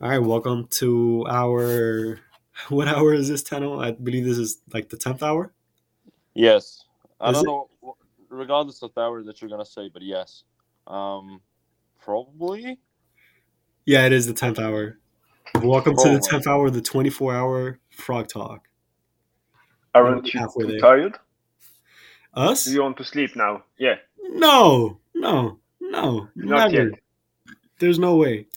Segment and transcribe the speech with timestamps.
[0.00, 2.20] All right, welcome to our.
[2.68, 3.42] What hour is this?
[3.42, 3.64] Ten.
[3.64, 5.54] I believe this is like the tenth hour.
[6.34, 6.84] Yes,
[7.18, 7.46] I Is don't it?
[7.46, 7.96] know,
[8.28, 10.44] regardless of the hour that you're gonna say, but yes,
[10.86, 11.40] um,
[11.98, 12.78] probably.
[13.86, 14.98] Yeah, it is the tenth hour.
[15.62, 18.68] Welcome to the tenth hour the twenty-four hour Frog Talk.
[19.94, 20.78] Aren't you too there.
[20.80, 21.18] tired?
[22.34, 22.66] Us?
[22.66, 23.64] Do you want to sleep now?
[23.78, 23.94] Yeah,
[24.34, 26.90] No, no, no, not never.
[26.90, 26.98] yet.
[27.78, 28.48] There's no way.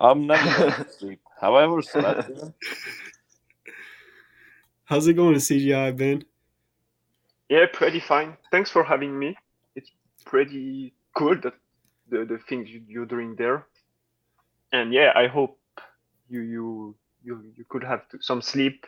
[0.00, 1.20] I'm never gonna sleep.
[1.40, 2.30] Have I ever slept?
[2.30, 2.54] even?
[4.84, 6.24] How's it going in CGI-BIN?
[7.48, 8.36] Yeah, pretty fine.
[8.50, 9.36] Thanks for having me.
[9.74, 9.90] It's
[10.24, 11.54] pretty cool that
[12.08, 13.66] the, the things you, you're doing there.
[14.72, 15.58] And yeah, I hope
[16.28, 18.86] you you you, you could have to, some sleep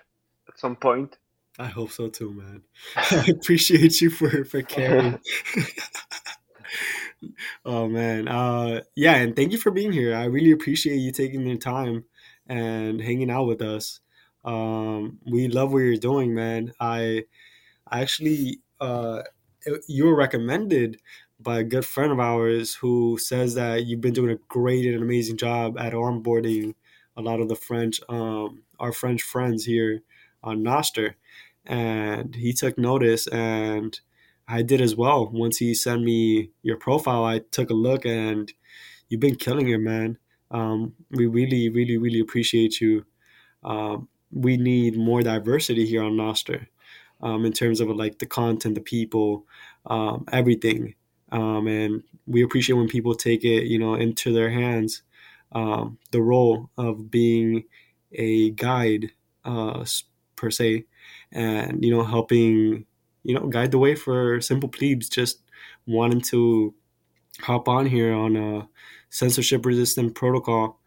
[0.48, 1.18] at some point.
[1.58, 2.62] I hope so too, man.
[2.96, 5.18] I appreciate you for for caring.
[7.64, 10.14] oh man, uh, yeah, and thank you for being here.
[10.14, 12.04] I really appreciate you taking the time
[12.46, 14.00] and hanging out with us.
[14.44, 16.72] Um, we love what you're doing, man.
[16.80, 17.24] I,
[17.86, 19.22] I actually, uh,
[19.86, 21.00] you were recommended
[21.40, 25.02] by a good friend of ours who says that you've been doing a great and
[25.02, 26.74] amazing job at onboarding
[27.16, 30.02] a lot of the French, um, our French friends here
[30.42, 31.14] on Nostr
[31.68, 34.00] and he took notice and
[34.48, 35.28] I did as well.
[35.30, 38.52] Once he sent me your profile, I took a look and
[39.08, 40.18] you've been killing it, man.
[40.50, 43.04] Um, we really, really, really appreciate you.
[43.62, 46.66] Um, we need more diversity here on Nostr
[47.20, 49.46] um, in terms of like the content, the people,
[49.86, 50.94] um, everything.
[51.30, 55.02] Um, and we appreciate when people take it, you know, into their hands,
[55.52, 57.64] um, the role of being
[58.12, 59.10] a guide,
[59.44, 59.84] uh,
[60.36, 60.84] per se,
[61.32, 62.86] and you know helping
[63.24, 65.40] you know guide the way for simple plebes just
[65.86, 66.74] wanting to
[67.40, 68.68] hop on here on a
[69.10, 70.78] censorship resistant protocol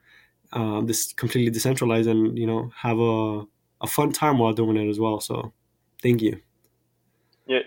[0.53, 3.43] um, this completely decentralized and you know have a,
[3.81, 5.19] a fun time while doing it as well.
[5.19, 5.53] So
[6.01, 6.39] thank you.
[7.47, 7.59] Yeah,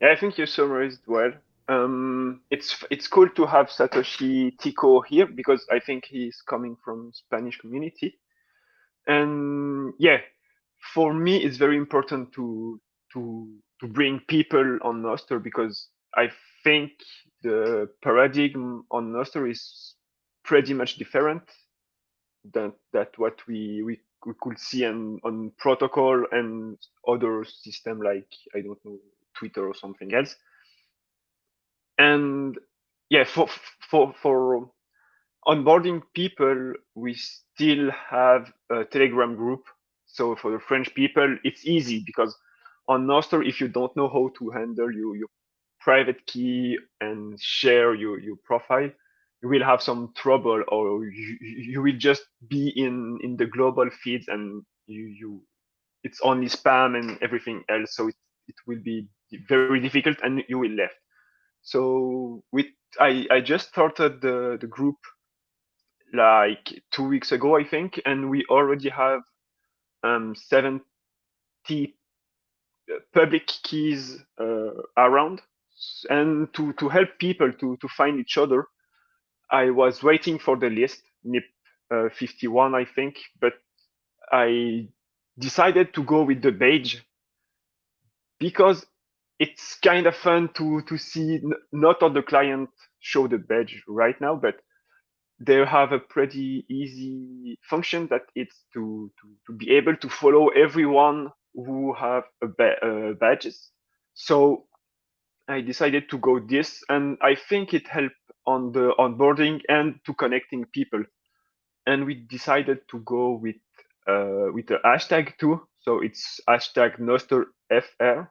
[0.00, 1.32] yeah, I think you summarized well.
[1.68, 7.12] Um, it's it's cool to have Satoshi Tico here because I think he's coming from
[7.14, 8.18] Spanish community,
[9.06, 10.18] and yeah,
[10.94, 12.80] for me it's very important to
[13.14, 13.48] to
[13.82, 16.30] to bring people on Nostr because I
[16.62, 16.92] think
[17.42, 19.96] the paradigm on Nostr is
[20.44, 21.42] pretty much different
[22.54, 26.78] than that what we we, we could see on, on protocol and
[27.08, 28.98] other system like I don't know
[29.36, 30.36] Twitter or something else.
[31.98, 32.56] And
[33.10, 33.48] yeah, for
[33.90, 34.70] for for
[35.46, 39.64] onboarding people, we still have a Telegram group.
[40.06, 42.36] So for the French people, it's easy because
[42.88, 45.28] on Nostr, if you don't know how to handle your, your
[45.80, 48.90] private key and share your, your profile,
[49.42, 53.88] you will have some trouble or you, you will just be in, in the global
[53.90, 55.42] feeds and you, you
[56.04, 57.94] it's only spam and everything else.
[57.96, 58.14] So it,
[58.48, 59.08] it will be
[59.48, 60.94] very difficult and you will left.
[61.62, 62.66] So with
[63.00, 64.96] I, I just started the, the group
[66.12, 69.20] like two weeks ago, I think, and we already have
[70.04, 70.82] um, 70
[73.12, 75.40] public keys uh, around.
[76.08, 78.66] And to, to help people to, to find each other,
[79.50, 81.44] I was waiting for the list, NIP
[81.92, 83.54] uh, 51, I think, but
[84.30, 84.88] I
[85.38, 87.04] decided to go with the badge
[88.38, 88.86] because
[89.38, 91.40] it's kind of fun to, to see
[91.72, 92.70] not all the client
[93.00, 94.56] show the badge right now, but
[95.40, 100.48] they have a pretty easy function that it's to, to, to be able to follow
[100.48, 103.70] everyone who have a ba- uh, badges.
[104.14, 104.66] So
[105.48, 108.14] I decided to go this, and I think it helped
[108.46, 111.02] on the onboarding and to connecting people.
[111.86, 113.56] And we decided to go with
[114.08, 115.60] uh, with the hashtag too.
[115.80, 118.28] So it's hashtag NostrFR,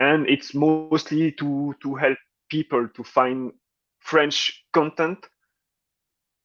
[0.00, 3.52] and it's mostly to to help people to find
[4.00, 5.18] French content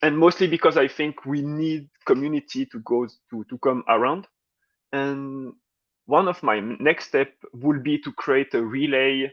[0.01, 4.27] and mostly because I think we need community to go to to come around.
[4.91, 5.53] And
[6.09, 9.31] one of my next step will be to create a relay,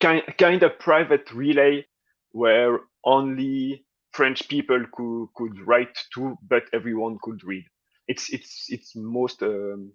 [0.00, 1.84] kind kind of private relay,
[2.30, 7.64] where only French people could could write to, but everyone could read.
[8.06, 9.92] It's it's it's most um,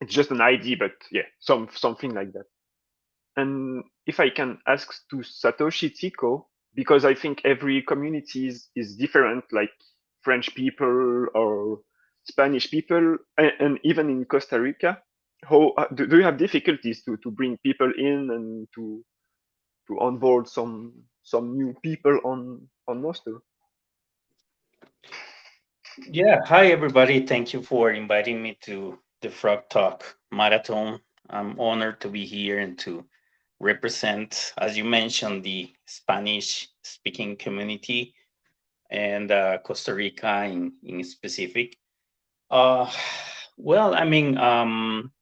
[0.00, 2.46] it's just an idea, but yeah, some something like that.
[3.36, 8.96] And if I can ask to Satoshi Tico, because I think every community is, is
[8.96, 9.72] different, like
[10.22, 11.80] French people or
[12.24, 15.02] Spanish people, and, and even in Costa Rica,
[15.44, 19.04] how uh, do, do you have difficulties to, to bring people in and to
[19.88, 20.92] to onboard some
[21.22, 23.40] some new people on on Nostr?
[26.08, 27.26] Yeah, hi everybody.
[27.26, 31.00] Thank you for inviting me to the Frog Talk Marathon.
[31.30, 33.04] I'm honored to be here and to
[33.60, 38.14] represent, as you mentioned, the Spanish speaking community
[38.90, 41.76] and uh, Costa Rica in, in specific.
[42.50, 42.90] Uh,
[43.56, 45.12] well, I mean, um,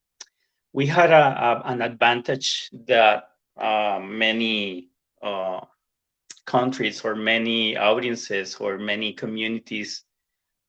[0.72, 3.24] we had a, a, an advantage that
[3.60, 4.88] uh, many
[5.22, 5.60] uh,
[6.46, 10.04] countries or many audiences or many communities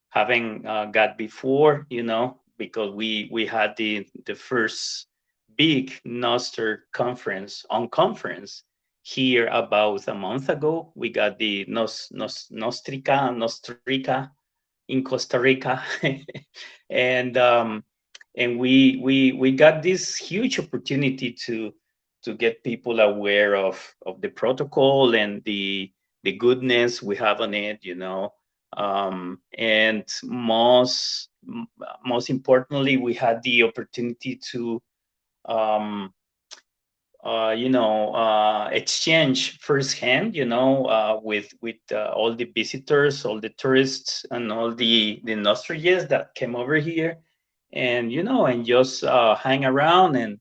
[0.10, 5.08] haven't uh, got before, you know, because we we had the the first
[5.58, 8.64] big Nostr conference on conference
[9.04, 10.92] here about a month ago.
[10.96, 14.32] We got the Nos, Nos, Nostrica, Nostrica
[14.88, 15.84] in Costa Rica,
[16.90, 17.84] and um,
[18.36, 21.74] and we we we got this huge opportunity to
[22.24, 25.92] to get people aware of of the protocol and the
[26.24, 28.34] the goodness we have on it, you know.
[28.78, 31.30] Um, and most
[32.06, 34.82] most importantly, we had the opportunity to
[35.46, 36.14] um,
[37.24, 43.26] uh, you know, uh, exchange firsthand, you know, uh, with with uh, all the visitors,
[43.26, 47.18] all the tourists, and all the the Nostrians that came over here,
[47.74, 50.40] and you know, and just uh, hang around and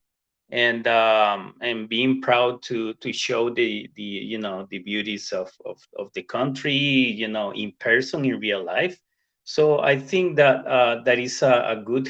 [0.50, 5.50] and um, and being proud to to show the the you know the beauties of
[5.65, 9.00] of, of the country, you know, in person in real life.
[9.44, 12.09] So I think that uh, that is a, a good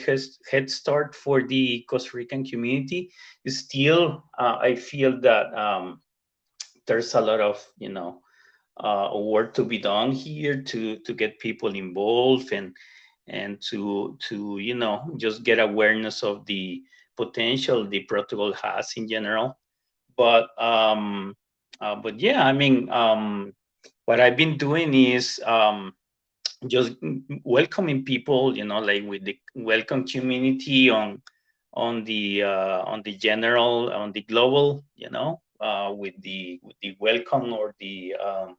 [0.51, 3.11] head start for the Costa Rican community.
[3.47, 6.01] Still, uh, I feel that um,
[6.87, 8.21] there's a lot of you know
[8.79, 12.75] uh, work to be done here to to get people involved and
[13.31, 16.83] and to to you know just get awareness of the
[17.17, 19.59] potential the protocol has in general.
[20.17, 21.37] But um,
[21.81, 23.55] uh, but yeah, I mean, um,
[24.05, 25.95] what I've been doing is um,
[26.67, 26.93] just
[27.45, 31.23] welcoming people you know like with the welcome community on
[31.75, 36.77] on the uh, on the general on the global you know uh, with the with
[36.83, 38.57] the welcome or the um,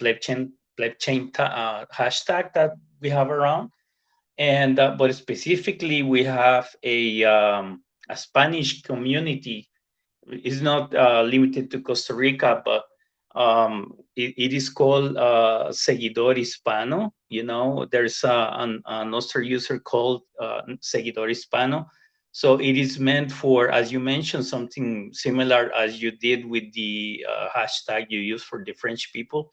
[0.00, 3.70] plebchain plebchain uh, hashtag that we have around
[4.38, 9.68] and uh, but specifically we have a um, a Spanish community
[10.26, 12.84] it's not uh, limited to Costa Rica but
[13.34, 17.12] um, it, it is called uh, Seguidor Hispano.
[17.28, 21.86] You know, there's a, an, an user called uh, Seguidor Hispano.
[22.30, 27.24] So it is meant for, as you mentioned, something similar as you did with the
[27.28, 29.50] uh, hashtag you use for the French people.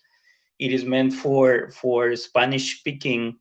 [0.59, 3.37] It is meant for for Spanish speaking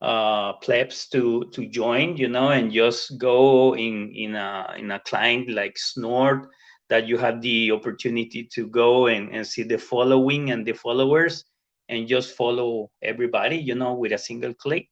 [0.00, 5.00] uh, plebs to to join, you know, and just go in in a in a
[5.00, 6.48] client like Snort
[6.88, 11.44] that you have the opportunity to go and, and see the following and the followers
[11.88, 14.88] and just follow everybody you know with a single click.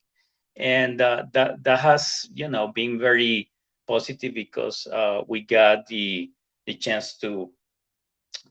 [0.56, 3.50] And uh, that that has you know been very
[3.87, 6.31] positive because uh, we got the
[6.66, 7.50] the chance to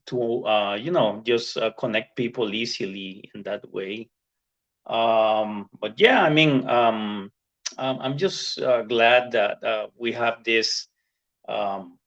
[0.07, 4.09] to uh, you know just uh, connect people easily in that way
[4.87, 7.31] um, but yeah i mean um,
[7.77, 10.87] um i'm just uh, glad that uh, we have this
[11.47, 11.97] um,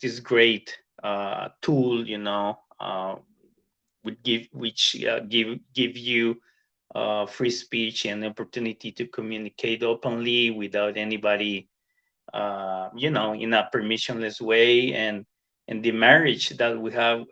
[0.00, 3.16] this great uh, tool, you know, uh,
[4.04, 6.40] would give which uh, give give you
[6.94, 11.68] uh, free speech and opportunity to communicate openly without anybody,
[12.96, 15.24] you know, in a permissionless way, and
[15.68, 17.26] and the marriage that we have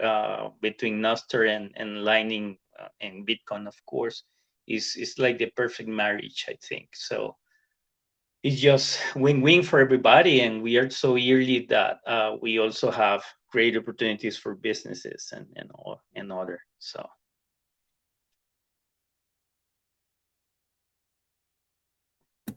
[0.61, 2.59] between Nostr and and Lightning
[3.00, 4.25] and Bitcoin, of course,
[4.66, 6.88] is is like the perfect marriage, I think.
[6.94, 7.37] So
[8.42, 13.25] it's just win-win for everybody and we are so early that uh, we also have
[13.50, 17.09] great opportunities for businesses and and all and other so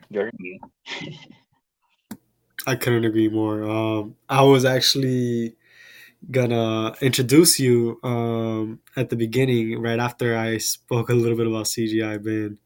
[0.09, 0.29] you're
[2.67, 3.63] I couldn't agree more.
[3.63, 5.55] Um, I was actually
[6.29, 11.65] gonna introduce you um, at the beginning, right after I spoke a little bit about
[11.65, 12.59] CGI Bin.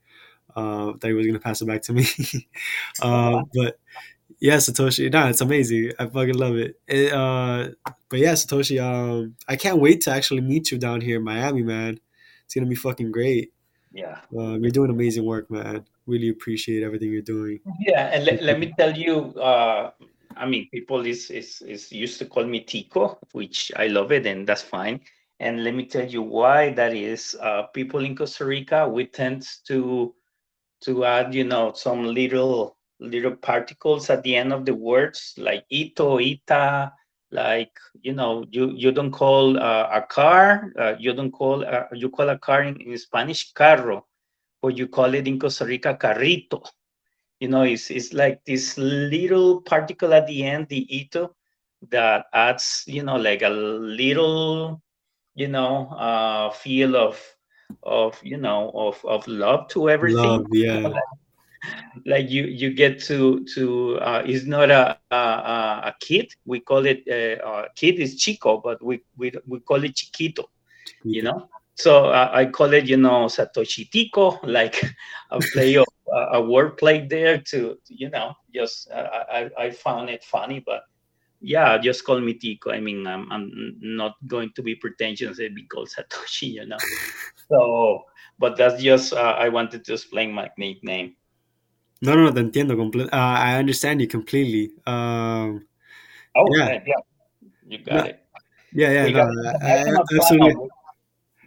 [0.53, 2.05] Uh, that he was gonna pass it back to me.
[3.01, 3.79] uh, but
[4.39, 5.91] yeah, Satoshi, no, it's amazing.
[5.99, 6.79] I fucking love it.
[6.87, 7.69] it uh,
[8.09, 11.63] but yeah, Satoshi, um, I can't wait to actually meet you down here in Miami,
[11.63, 11.99] man.
[12.45, 13.53] It's gonna be fucking great.
[13.93, 15.85] Yeah, um, you're doing amazing work, man.
[16.05, 17.59] Really appreciate everything you're doing.
[17.79, 19.91] Yeah, and let, let me tell you, uh,
[20.37, 24.25] I mean, people is, is is used to call me Tico, which I love it,
[24.25, 25.01] and that's fine.
[25.39, 27.35] And let me tell you why that is.
[27.41, 30.13] Uh, people in Costa Rica, we tend to
[30.81, 35.65] to add, you know, some little little particles at the end of the words, like
[35.69, 36.91] ito, ita,
[37.31, 41.85] like you know, you you don't call uh, a car, uh, you don't call uh,
[41.93, 44.05] you call a car in, in Spanish carro,
[44.61, 46.63] but you call it in Costa Rica carrito.
[47.41, 51.35] You know, it's it's like this little particle at the end, the ito,
[51.89, 54.81] that adds, you know, like a little,
[55.35, 57.19] you know, uh, feel of
[57.83, 60.45] of you know of of love to everything.
[60.45, 60.93] Love, yeah.
[62.05, 65.15] like you you get to to uh, it's not a, a
[65.89, 66.11] a kid
[66.45, 70.49] we call it uh, a kid is chico but we we, we call it chiquito
[71.03, 74.81] you know so uh, i call it you know satoshi tico like
[75.31, 75.85] a play of
[76.33, 80.83] a word play there to you know just uh, I, I found it funny but
[81.39, 85.55] yeah just call me tico i mean i'm, I'm not going to be pretentious and
[85.55, 86.77] be called satoshi you know
[87.49, 88.05] so
[88.39, 91.15] but that's just uh, i wanted to explain my nickname
[92.01, 92.75] no, no, no, te entiendo.
[92.75, 94.71] Comple- uh, I understand you completely.
[94.87, 95.65] Um,
[96.35, 96.81] oh, yeah.
[96.85, 96.95] yeah.
[97.67, 98.19] You got no, it.
[98.73, 100.69] Yeah, yeah, no, I, I, absolutely,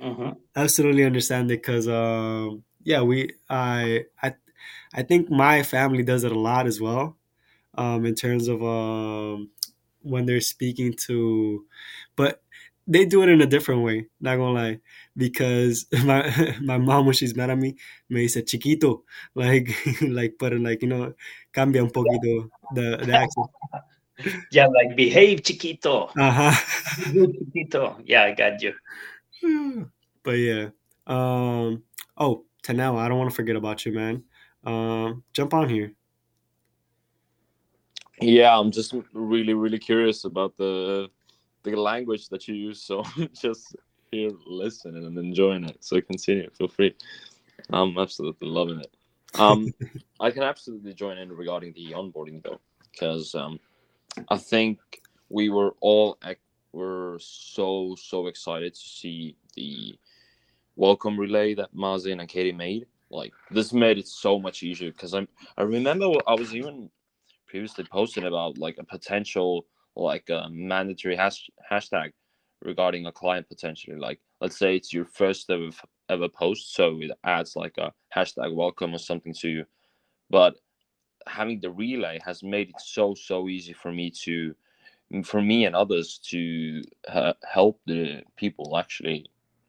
[0.00, 0.30] mm-hmm.
[0.54, 4.34] absolutely understand it because, um, yeah, we, I, I,
[4.94, 7.16] I think my family does it a lot as well,
[7.76, 9.50] um, in terms of um,
[10.02, 11.64] when they're speaking to,
[12.16, 12.42] but
[12.86, 14.06] they do it in a different way.
[14.20, 14.80] Not gonna lie,
[15.16, 17.76] because my my mom when she's mad at me,
[18.08, 19.02] me dice chiquito,
[19.34, 19.70] like
[20.02, 21.14] like but like you know,
[21.52, 23.48] cambia un poquito the the accent.
[24.50, 26.10] Yeah, like behave, chiquito.
[26.16, 26.54] Uh huh.
[27.12, 27.98] chiquito.
[28.04, 28.74] Yeah, I got you.
[30.22, 30.70] But yeah.
[31.06, 31.82] Um.
[32.16, 34.24] Oh, Tanel, I don't want to forget about you, man.
[34.64, 35.92] Um, jump on here.
[38.20, 41.10] Yeah, I'm just really, really curious about the
[41.62, 42.82] the language that you use.
[42.82, 43.02] So
[43.40, 43.76] just
[44.10, 45.78] here listening and enjoying it.
[45.80, 46.94] So continue, feel free.
[47.70, 48.94] I'm absolutely loving it.
[49.38, 49.72] Um,
[50.20, 52.60] I can absolutely join in regarding the onboarding though,
[52.92, 53.58] because um,
[54.28, 54.78] I think
[55.28, 56.18] we were all
[56.72, 59.98] were so so excited to see the
[60.76, 62.86] welcome relay that Mazin and Katie made.
[63.10, 66.90] Like this made it so much easier because I'm I remember I was even
[67.46, 72.10] previously posting about like a potential like a mandatory hash, hashtag
[72.62, 73.96] regarding a client potentially.
[73.96, 75.70] Like let's say it's your first ever
[76.08, 79.64] ever post, so it adds like a hashtag welcome or something to you.
[80.30, 80.56] But
[81.26, 84.54] having the relay has made it so so easy for me to
[85.24, 89.26] for me and others to uh, help the people actually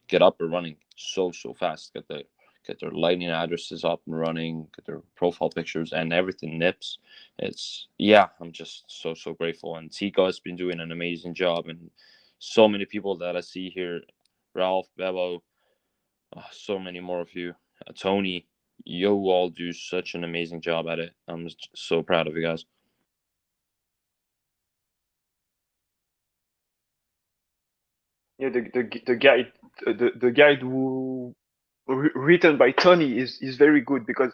[0.07, 2.23] get up and running so so fast get the
[2.67, 6.99] get their lightning addresses up and running, get their profile pictures and everything nips.
[7.39, 9.77] It's yeah, I'm just so so grateful.
[9.77, 11.91] And Tico has been doing an amazing job, and
[12.39, 14.01] so many people that I see here,
[14.55, 15.39] Ralph, Bebo,
[16.37, 17.53] oh, so many more of you,
[17.87, 18.47] uh, Tony,
[18.85, 21.13] you all do such an amazing job at it.
[21.27, 22.65] I'm so proud of you guys.
[28.39, 29.53] Yeah, the the, the guide
[29.85, 31.35] the, the guide who
[31.87, 34.33] written by Tony is is very good because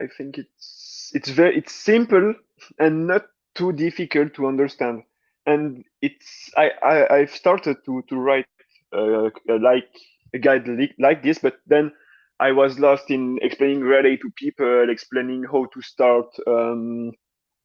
[0.00, 2.34] I think it's it's very it's simple
[2.78, 5.02] and not too difficult to understand.
[5.46, 8.46] And it's I, I I've started to to write
[8.92, 9.88] uh, like
[10.34, 10.68] a guide
[10.98, 11.92] like, this, but then
[12.40, 17.12] I was lost in explaining relay to people, explaining how to start, um,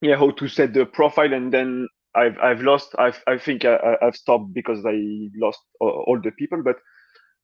[0.01, 2.95] yeah, how to set the profile, and then I've I've lost.
[2.97, 4.97] I've I think I, I've stopped because I
[5.35, 6.63] lost all the people.
[6.63, 6.77] But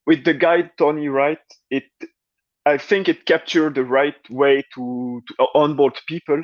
[0.09, 1.37] with the guide Tony Wright,
[1.69, 1.83] it
[2.65, 6.43] I think it captured the right way to, to onboard people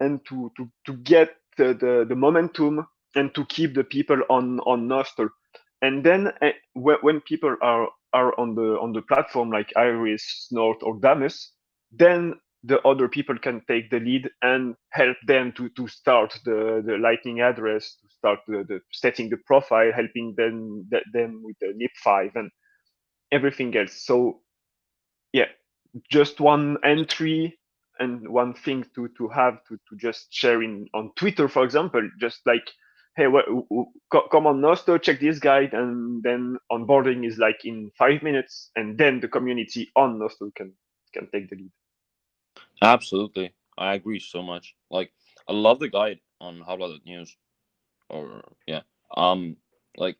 [0.00, 4.58] and to to, to get the, the, the momentum and to keep the people on
[4.66, 5.28] on Nostr.
[5.80, 10.78] And then uh, when people are are on the on the platform like Iris, Snort,
[10.82, 11.52] or Damus,
[11.92, 16.82] then the other people can take the lead and help them to to start the
[16.84, 21.70] the lightning address, to start the, the setting the profile, helping them them with the
[21.78, 22.50] NIP5 and
[23.34, 23.92] everything else.
[23.92, 24.40] So
[25.32, 25.48] yeah,
[26.10, 27.58] just one entry
[27.98, 32.08] and one thing to to have to to just share in on Twitter, for example,
[32.20, 32.68] just like
[33.16, 33.44] hey, what,
[34.30, 38.98] come on Nostr, check this guide, and then onboarding is like in five minutes, and
[38.98, 40.72] then the community on Nostr can
[41.12, 41.70] can take the lead.
[42.82, 44.74] Absolutely, I agree so much.
[44.90, 45.12] Like,
[45.48, 47.36] I love the guide on how about the news,
[48.08, 48.80] or yeah,
[49.16, 49.56] um,
[49.96, 50.18] like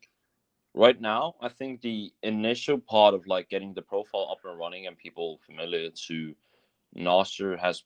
[0.75, 4.87] right now i think the initial part of like getting the profile up and running
[4.87, 6.35] and people familiar to
[6.95, 7.83] Nostr has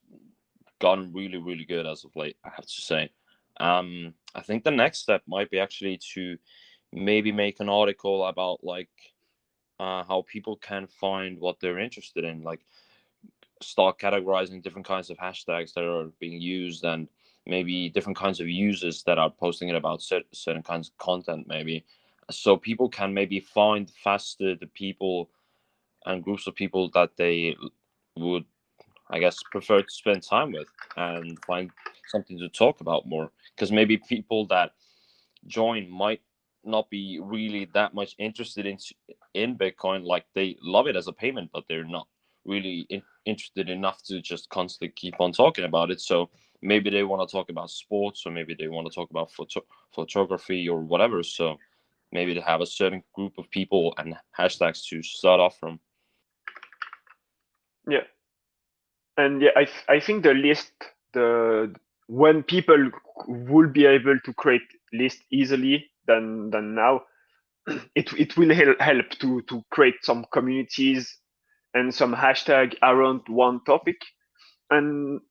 [0.79, 3.09] gotten really really good as of late i have to say.
[3.59, 6.37] Um i think the next step might be actually to
[6.91, 8.89] maybe make an article about like
[9.79, 12.59] uh, how people can find what they're interested in like
[13.61, 17.07] start categorizing different kinds of hashtags that are being used and
[17.45, 21.85] maybe different kinds of users that are posting it about certain kinds of content maybe
[22.31, 25.29] so people can maybe find faster the people
[26.05, 27.55] and groups of people that they
[28.15, 28.45] would
[29.09, 31.71] I guess prefer to spend time with and find
[32.09, 33.31] something to talk about more.
[33.55, 34.73] Because maybe people that
[35.47, 36.21] join might
[36.63, 38.77] not be really that much interested in
[39.33, 42.07] in Bitcoin like they love it as a payment but they're not
[42.45, 46.01] really in, interested enough to just constantly keep on talking about it.
[46.01, 46.29] So
[46.61, 49.65] maybe they want to talk about sports or maybe they want to talk about photo-
[49.93, 51.23] photography or whatever.
[51.23, 51.57] So
[52.11, 55.79] maybe they have a certain group of people and hashtags to start off from.
[57.87, 58.03] Yeah.
[59.17, 60.71] And yeah i i think the list
[61.13, 61.73] the
[62.07, 62.91] when people
[63.27, 64.61] will be able to create
[64.93, 67.01] list easily than than now
[67.95, 71.19] it it will help to to create some communities
[71.73, 73.97] and some hashtag around one topic.
[74.69, 75.21] And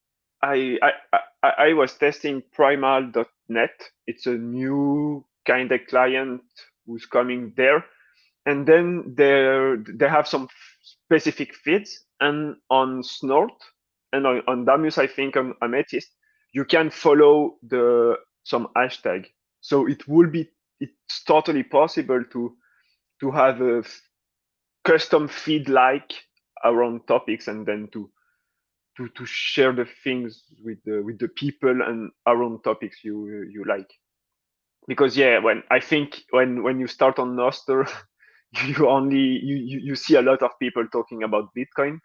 [0.43, 3.71] I, I, I, I was testing primal.net.
[4.07, 6.43] It's a new kind of client
[6.89, 7.85] who's coming there.
[8.47, 10.49] And then they they have some
[10.83, 12.07] specific feeds.
[12.21, 13.53] And on Snort
[14.13, 16.09] and on, on Damus, I think on Amethyst,
[16.55, 19.27] you can follow the some hashtag.
[19.61, 20.49] So it will be
[20.81, 22.57] it's totally possible to
[23.21, 23.85] to have a
[24.85, 26.13] custom feed like
[26.65, 28.11] around topics and then to
[28.97, 33.65] to to share the things with the with the people and around topics you you
[33.69, 33.91] like
[34.89, 37.89] because yeah when i think when when you start on Nostr
[38.67, 42.01] you only you, you you see a lot of people talking about bitcoin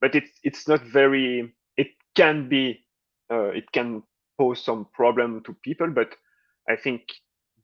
[0.00, 2.80] but it's it's not very it can be
[3.30, 4.02] uh, it can
[4.38, 6.14] pose some problem to people but
[6.68, 7.02] i think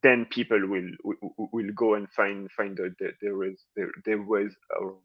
[0.02, 4.52] then people will will, will go and find find the, the, ways their, their ways
[4.78, 4.98] around.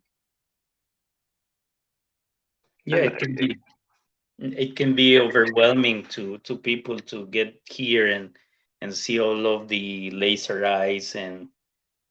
[2.86, 3.58] Yeah it can be
[4.40, 8.36] it can be overwhelming to to people to get here and
[8.82, 11.48] and see all of the laser eyes and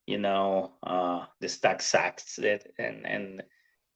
[0.07, 3.43] you know uh the stack sats that and and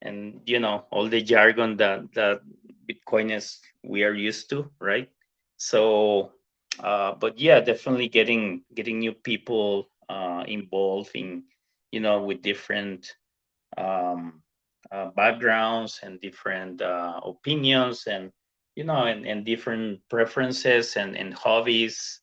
[0.02, 2.40] and you know all the jargon that that
[2.88, 5.10] bitcoiners we are used to right?
[5.56, 6.32] So
[6.80, 11.44] uh but yeah definitely getting getting new people uh involved in
[11.92, 13.14] you know with different
[13.78, 14.42] um
[14.92, 18.32] uh, backgrounds and different uh, opinions and
[18.76, 22.21] you know and, and different preferences and, and hobbies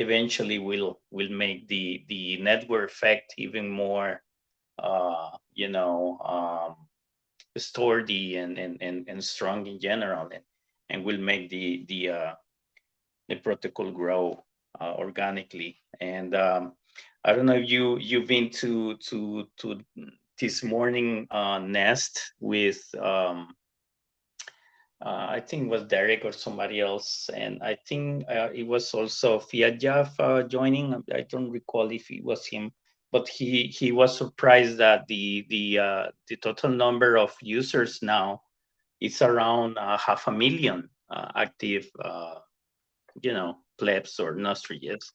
[0.00, 4.22] eventually will will make the the network effect even more
[4.82, 6.76] uh, you know um,
[7.58, 10.44] sturdy and, and and and strong in general and,
[10.88, 12.32] and will make the the uh,
[13.28, 14.42] the protocol grow
[14.80, 15.78] uh, organically.
[16.00, 16.72] And um,
[17.24, 19.80] I don't know if you you've been to to to
[20.40, 23.54] this morning uh, nest with um,
[25.04, 28.92] uh, I think it was Derek or somebody else, and I think uh, it was
[28.92, 29.82] also Fiat
[30.18, 31.02] uh, joining.
[31.12, 32.70] I don't recall if it was him,
[33.10, 38.42] but he he was surprised that the the uh, the total number of users now
[39.00, 41.90] is around uh, half a million uh, active,
[43.22, 45.12] you know, plebs or nostrias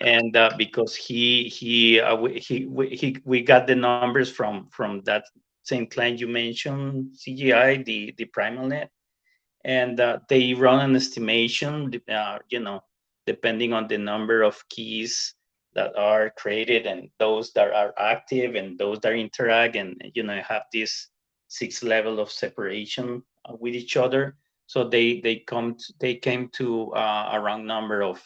[0.00, 2.00] and because he he
[2.36, 5.24] he he we got the numbers from from that
[5.62, 8.88] same client you mentioned CGI the the PrimalNet
[9.64, 12.82] and uh, they run an estimation uh, you know
[13.26, 15.34] depending on the number of keys
[15.74, 20.40] that are created and those that are active and those that interact and you know
[20.40, 21.08] have this
[21.48, 26.48] six level of separation uh, with each other so they they come to, they came
[26.50, 28.22] to uh, a round number of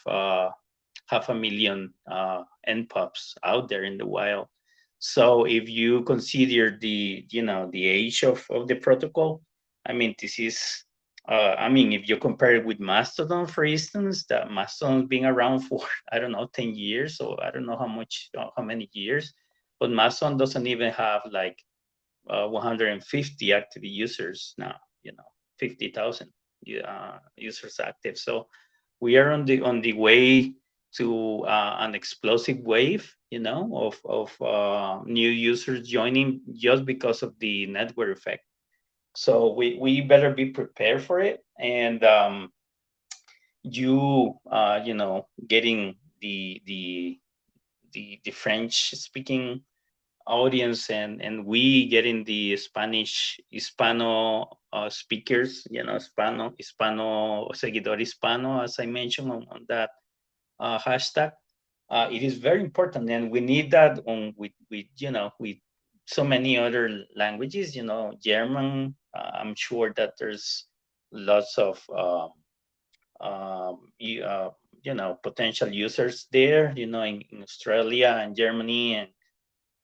[1.06, 4.48] half a million uh, npubs out there in the wild.
[4.98, 9.42] So if you consider the you know the age of, of the protocol,
[9.86, 10.84] I mean this is
[11.28, 15.60] uh, I mean if you compare it with Mastodon, for instance, that Mastodon's been around
[15.60, 15.80] for
[16.12, 19.32] I don't know ten years or I don't know how much uh, how many years,
[19.80, 21.58] but Mastodon doesn't even have like
[22.28, 24.76] uh, 150 active users now.
[25.02, 25.24] You know,
[25.58, 26.28] 50,000
[26.86, 28.18] uh, users active.
[28.18, 28.48] So
[29.00, 30.54] we are on the on the way
[30.96, 37.22] to uh, an explosive wave, you know, of of uh, new users joining just because
[37.22, 38.44] of the network effect.
[39.14, 42.52] So we we better be prepared for it, and um,
[43.62, 47.18] you uh, you know getting the the
[47.92, 49.62] the the French speaking
[50.26, 57.98] audience and and we getting the Spanish Hispano uh, speakers, you know, Hispano Hispano seguidor
[57.98, 59.90] Hispano, as I mentioned on, on that
[60.58, 61.32] uh, hashtag.
[61.90, 65.58] Uh, it is very important, and we need that on with with you know with
[66.06, 67.76] so many other languages.
[67.76, 68.94] You know, German.
[69.16, 70.66] Uh, I'm sure that there's
[71.12, 72.30] lots of um,
[73.20, 74.50] um you, uh,
[74.82, 76.72] you know potential users there.
[76.76, 79.08] You know, in, in Australia and Germany and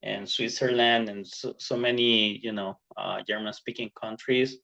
[0.02, 4.59] and Switzerland and so, so many you know uh, German speaking countries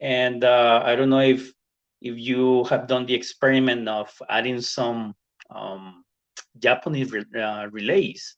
[0.00, 1.52] And uh, I don't know if
[2.00, 5.14] if you have done the experiment of adding some
[5.54, 6.04] um,
[6.58, 8.36] Japanese re- uh, relays.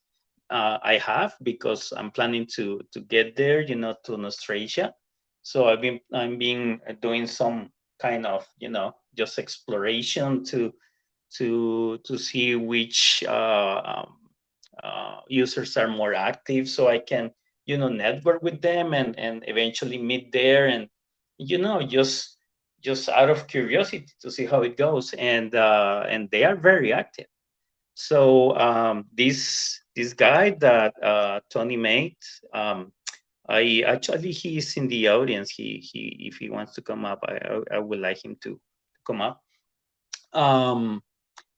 [0.53, 4.95] Uh, I have because I'm planning to to get there, you know, to Australia.
[5.43, 10.73] So I've been I'm been doing some kind of you know just exploration to
[11.39, 14.17] to to see which uh, um,
[14.85, 17.33] uh, users are more active, so I can
[17.65, 20.89] you know network with them and and eventually meet there and
[21.39, 22.37] you know just
[22.83, 26.93] just out of curiosity to see how it goes and uh, and they are very
[26.93, 27.27] active
[27.95, 32.17] so um, this this guy that uh, tony made
[32.55, 32.93] um,
[33.49, 35.51] i actually he's in the audience.
[35.51, 38.61] He he if he wants to come up i i, I would like him to
[39.05, 39.43] come up.
[40.33, 41.03] Um,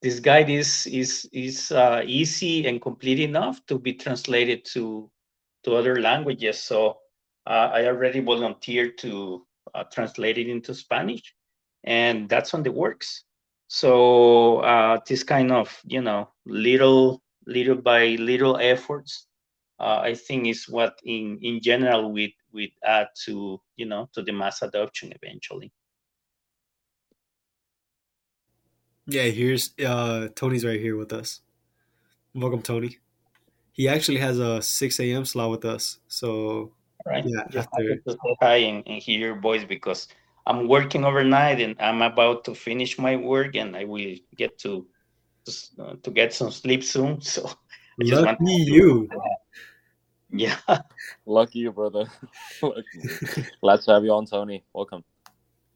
[0.02, 5.10] this guide is is is uh, easy and complete enough to be translated to
[5.64, 6.60] to other languages.
[6.60, 6.98] So
[7.46, 11.34] uh, i already volunteered to uh, it into Spanish,
[11.84, 13.24] and that's on the works.
[13.74, 19.26] So uh, this kind of you know little little by little efforts,
[19.80, 24.22] uh, I think is what in in general we we add to you know to
[24.22, 25.72] the mass adoption eventually.
[29.08, 31.40] Yeah, here's uh, Tony's right here with us.
[32.32, 32.98] Welcome, Tony.
[33.72, 35.24] He actually has a 6 a.m.
[35.24, 35.98] slot with us.
[36.06, 36.70] So
[37.04, 37.24] right?
[37.26, 37.96] Yeah, Just after...
[37.96, 40.06] to say hi and, and hear your voice because
[40.46, 44.86] I'm working overnight and I'm about to finish my work and I will get to
[45.78, 47.20] uh, to get some sleep soon.
[47.34, 47.50] So
[48.00, 49.08] I just Lucky you.
[50.30, 50.58] Yeah.
[51.26, 52.06] Lucky you, brother.
[52.62, 52.82] Lucky.
[53.60, 54.64] Glad to have you on, Tony.
[54.74, 55.04] Welcome.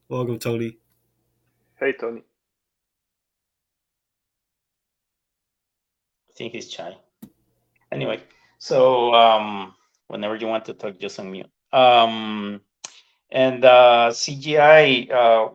[0.09, 0.77] Welcome, Tony.
[1.79, 2.23] Hey, Tony.
[6.29, 6.97] I think he's shy.
[7.89, 8.21] Anyway,
[8.57, 9.75] so um,
[10.07, 11.47] whenever you want to talk, just unmute.
[11.71, 12.59] Um,
[13.31, 15.49] and uh, CGI, uh,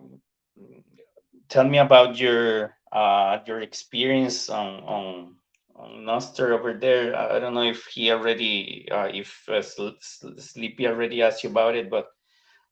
[1.49, 5.35] tell me about your uh, your experience on on,
[5.75, 7.17] on Nostr over there.
[7.17, 11.91] I don't know if he already, uh, if uh, Sleepy already asked you about it,
[11.91, 12.07] but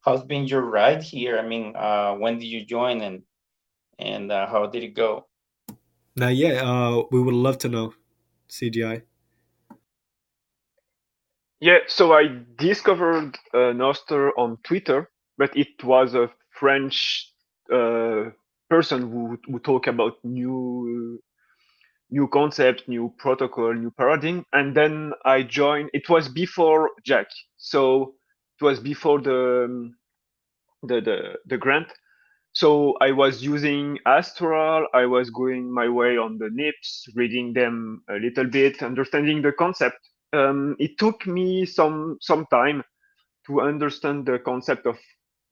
[0.01, 1.39] how's been your ride here?
[1.39, 3.23] I mean, uh, when did you join and
[3.99, 5.27] and how did it go?
[6.17, 7.95] Now, yeah, we would love to know,
[8.49, 9.03] CGI.
[11.63, 17.33] Yeah, so I discovered uh, Nostr on Twitter, but it was a French
[17.73, 18.31] uh,
[18.69, 21.21] person who who talk about new
[22.11, 25.91] new concept, new protocol, new paradigm, and then I joined.
[25.95, 28.15] It was before Jack, so
[28.61, 29.93] it was before the
[30.83, 31.89] the the, the grant.
[32.55, 34.89] So I was using Astral.
[34.95, 39.53] I was going my way on the NIPS, reading them a little bit, understanding the
[39.53, 39.99] concept
[40.33, 42.83] um, it took me some some time
[43.47, 44.99] to understand the concept of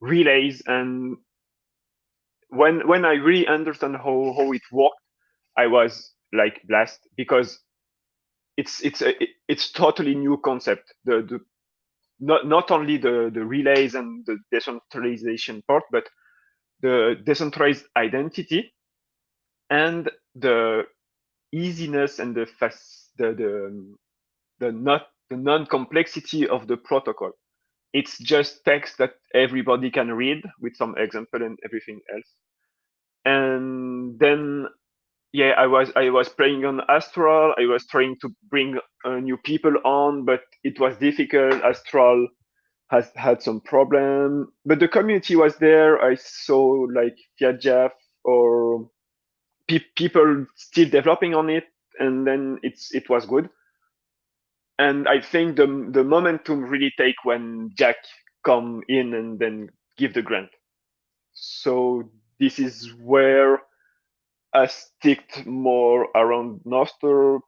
[0.00, 1.16] relays and
[2.50, 5.00] when when I really understand how how it worked,
[5.56, 7.60] I was like blessed because
[8.56, 9.14] it's it's a,
[9.48, 10.94] it's totally new concept.
[11.04, 11.40] The the
[12.20, 16.04] not not only the the relays and the decentralization part, but
[16.82, 18.72] the decentralized identity
[19.70, 20.84] and the
[21.52, 23.96] easiness and the fast the the
[24.60, 27.32] the not the non-complexity of the protocol.
[27.92, 32.28] It's just text that everybody can read with some example and everything else.
[33.24, 34.66] And then
[35.32, 37.54] yeah, I was I was playing on Astral.
[37.58, 41.54] I was trying to bring uh, new people on, but it was difficult.
[41.64, 42.28] Astral
[42.90, 46.02] has had some problem, but the community was there.
[46.02, 47.92] I saw like Fiat
[48.24, 48.90] or
[49.68, 51.64] pe- people still developing on it,
[52.00, 53.48] and then it's it was good
[54.80, 57.98] and I think the the momentum really take when Jack
[58.44, 60.50] come in and then give the grant.
[61.34, 63.62] So this is where
[64.54, 67.40] I sticked more around Nostr,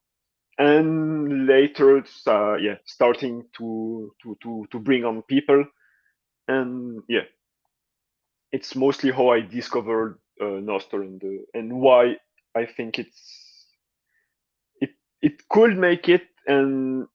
[0.58, 5.64] and later, uh, yeah, starting to to to to bring on people,
[6.48, 7.26] and yeah,
[8.52, 12.16] it's mostly how I discovered uh, and the, and why
[12.56, 13.66] I think it's
[14.80, 14.90] it
[15.22, 17.08] it could make it and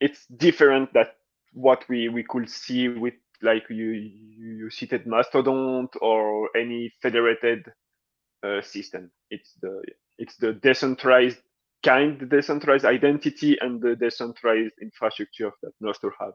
[0.00, 1.16] it's different that
[1.52, 7.64] what we we could see with like you you cited Mastodon or any federated
[8.42, 9.10] uh, system.
[9.30, 9.82] It's the
[10.18, 11.38] it's the decentralized
[11.84, 16.32] kind, the decentralized identity, and the decentralized infrastructure that Nostr have.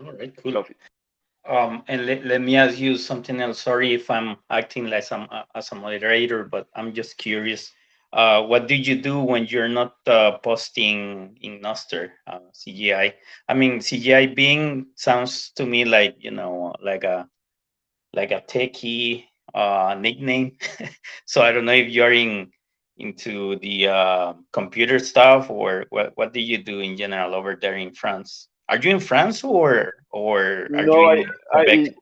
[0.00, 0.52] All right, cool.
[0.52, 0.76] Love it.
[1.46, 3.60] Um, and let, let me ask you something else.
[3.60, 7.70] Sorry if I'm acting like some uh, as a moderator, but I'm just curious.
[8.14, 13.12] Uh, what do you do when you're not uh, posting in Nostr uh, CGI?
[13.48, 17.28] I mean, CGI-BIN sounds to me like you know, like a
[18.12, 20.52] like a techie uh, nickname.
[21.26, 22.52] so I don't know if you're in
[22.98, 27.76] into the uh, computer stuff or what what do you do in general over there
[27.76, 28.46] in France?
[28.68, 31.94] Are you in France or or are no, you I, I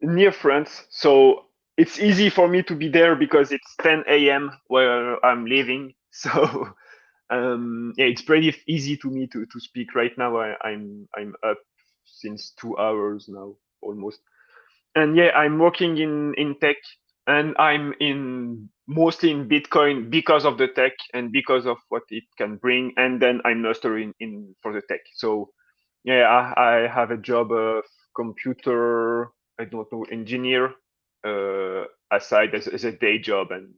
[0.00, 1.46] near France, so
[1.82, 4.52] it's easy for me to be there because it's 10 a.m.
[4.68, 5.94] where I'm living.
[6.14, 6.68] So
[7.30, 10.38] um, yeah, it's pretty easy to me to, to speak right now.
[10.38, 11.58] I, I'm I'm up
[12.04, 14.20] since two hours now almost,
[14.96, 16.76] and yeah, I'm working in in tech,
[17.26, 22.24] and I'm in mostly in Bitcoin because of the tech and because of what it
[22.38, 25.00] can bring, and then I'm nurturing in, for the tech.
[25.16, 25.50] So
[26.04, 27.84] yeah, I, I have a job of
[28.16, 30.74] computer I don't know engineer
[32.10, 33.74] aside as, as a day job and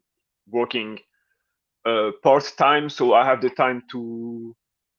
[0.49, 0.99] working
[1.85, 4.55] uh, part time, so I have the time to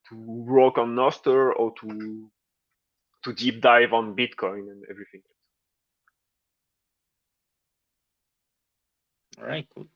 [0.09, 2.29] to work on Nostr or to
[3.23, 5.21] to deep dive on Bitcoin and everything.
[9.39, 9.87] All right, cool.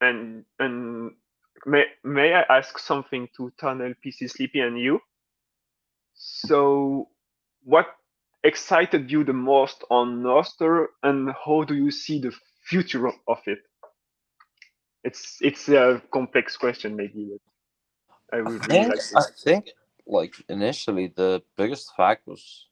[0.00, 1.12] And and
[1.66, 5.00] may may I ask something to Tunnel PC Sleepy and you?
[6.14, 7.08] So,
[7.64, 7.86] what
[8.44, 12.32] excited you the most on Nostr, and how do you see the
[12.64, 13.58] future of it?
[15.04, 17.30] It's it's a complex question, maybe,
[18.30, 19.00] but I would I really think, like.
[19.16, 19.70] I think
[20.06, 22.66] like initially the biggest fact was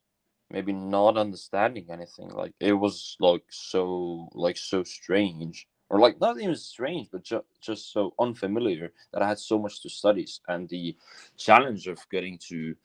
[0.51, 2.29] maybe not understanding anything.
[2.29, 5.67] Like it was like so like so strange.
[5.89, 9.83] Or like not even strange, but ju- just so unfamiliar that I had so much
[9.83, 10.97] to study, and the
[11.37, 12.77] challenge of getting to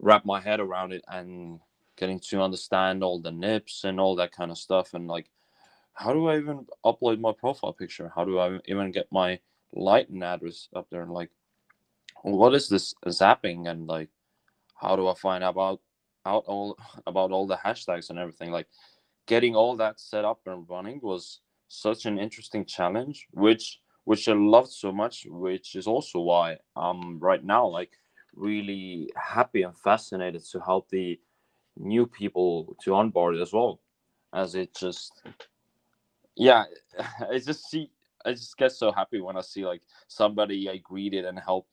[0.00, 1.60] wrap my head around it and
[2.02, 5.28] getting to understand all the nips and all that kind of stuff and like
[5.94, 8.10] how do i even upload my profile picture?
[8.14, 9.38] How do i even get my
[9.72, 11.02] lightning address up there?
[11.02, 11.30] And like
[12.22, 14.08] what is this zapping and like
[14.74, 15.80] how do i find about
[16.26, 18.50] out all about all the hashtags and everything?
[18.50, 18.66] Like
[19.26, 24.32] getting all that set up and running was such an interesting challenge which which i
[24.32, 27.92] loved so much which is also why i'm right now like
[28.34, 31.18] really happy and fascinated to help the
[31.76, 33.80] new people to onboard as well
[34.32, 35.22] as it just
[36.36, 36.64] yeah
[37.30, 37.90] i just see
[38.24, 41.70] i just get so happy when i see like somebody i greeted and helped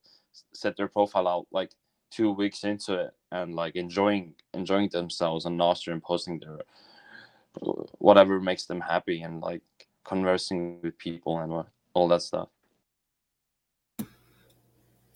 [0.54, 1.72] set their profile out like
[2.12, 6.60] two weeks into it and like enjoying enjoying themselves and and posting their
[8.00, 9.62] whatever makes them happy and like
[10.04, 12.48] conversing with people and all that stuff.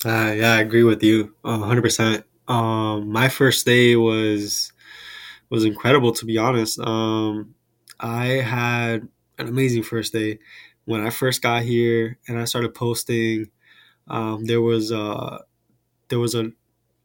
[0.05, 4.72] Uh, yeah i agree with you uh, 100% um, my first day was
[5.53, 6.79] was incredible to be honest.
[6.79, 7.53] Um,
[7.99, 10.39] I had an amazing first day
[10.85, 13.51] when I first got here and I started posting.
[14.07, 15.41] Um, there was a
[16.09, 16.51] there was a,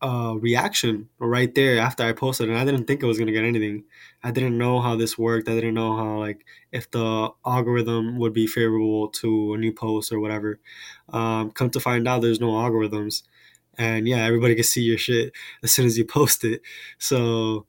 [0.01, 3.45] a, reaction right there after I posted, and I didn't think I was gonna get
[3.45, 3.85] anything.
[4.25, 5.51] I didn't know how this worked.
[5.51, 10.11] I didn't know how like if the algorithm would be favorable to a new post
[10.11, 10.59] or whatever.
[11.11, 13.25] Um, come to find out, there's no algorithms,
[13.77, 15.33] and yeah, everybody can see your shit
[15.63, 16.63] as soon as you post it.
[16.97, 17.67] So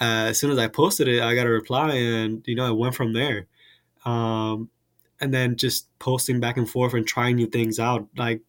[0.00, 2.70] uh, as soon as I posted it, I got a reply, and you know, I
[2.70, 3.46] went from there.
[4.04, 4.70] Um,
[5.20, 8.08] and then just posting back and forth and trying new things out.
[8.16, 8.40] Like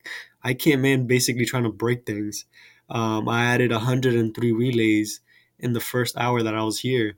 [0.44, 2.46] I came in basically trying to break things.
[2.90, 5.22] Um, I added 103 relays
[5.60, 7.16] in the first hour that I was here,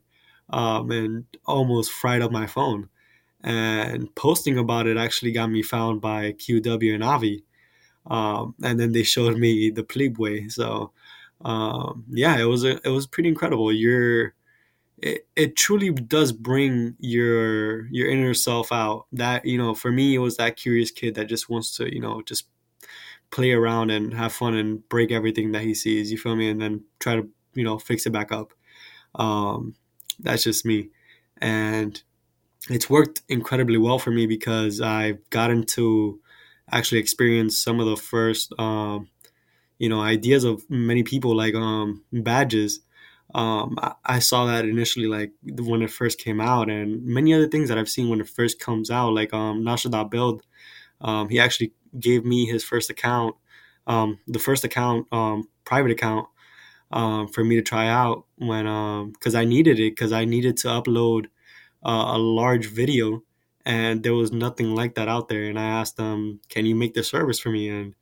[0.49, 2.89] um, and almost fried up my phone.
[3.43, 7.43] And posting about it actually got me found by QW and Avi.
[8.07, 10.47] Um, and then they showed me the plebe way.
[10.47, 10.91] So
[11.45, 13.71] um, yeah, it was a, it was pretty incredible.
[13.71, 14.35] You're
[14.99, 19.07] it, it truly does bring your your inner self out.
[19.13, 22.01] That you know, for me, it was that curious kid that just wants to you
[22.01, 22.47] know just
[23.31, 26.11] play around and have fun and break everything that he sees.
[26.11, 26.49] You feel me?
[26.49, 28.53] And then try to you know fix it back up.
[29.15, 29.75] Um,
[30.19, 30.89] that's just me,
[31.39, 32.01] and
[32.69, 36.19] it's worked incredibly well for me because I've gotten to
[36.71, 39.09] actually experience some of the first um,
[39.81, 42.81] you know ideas of many people like um badges.
[43.33, 47.47] Um I, I, saw that initially like when it first came out and many other
[47.47, 49.65] things that i've seen when it first comes out like um
[50.09, 50.43] build
[50.99, 53.35] um he actually gave me his first account
[53.87, 56.27] um the first account um private account
[56.91, 60.57] um for me to try out when um because i needed it because i needed
[60.57, 61.27] to upload
[61.85, 63.23] uh, a large video
[63.65, 66.93] and there was nothing like that out there and i asked them can you make
[66.93, 67.69] the service for me?
[67.69, 67.95] And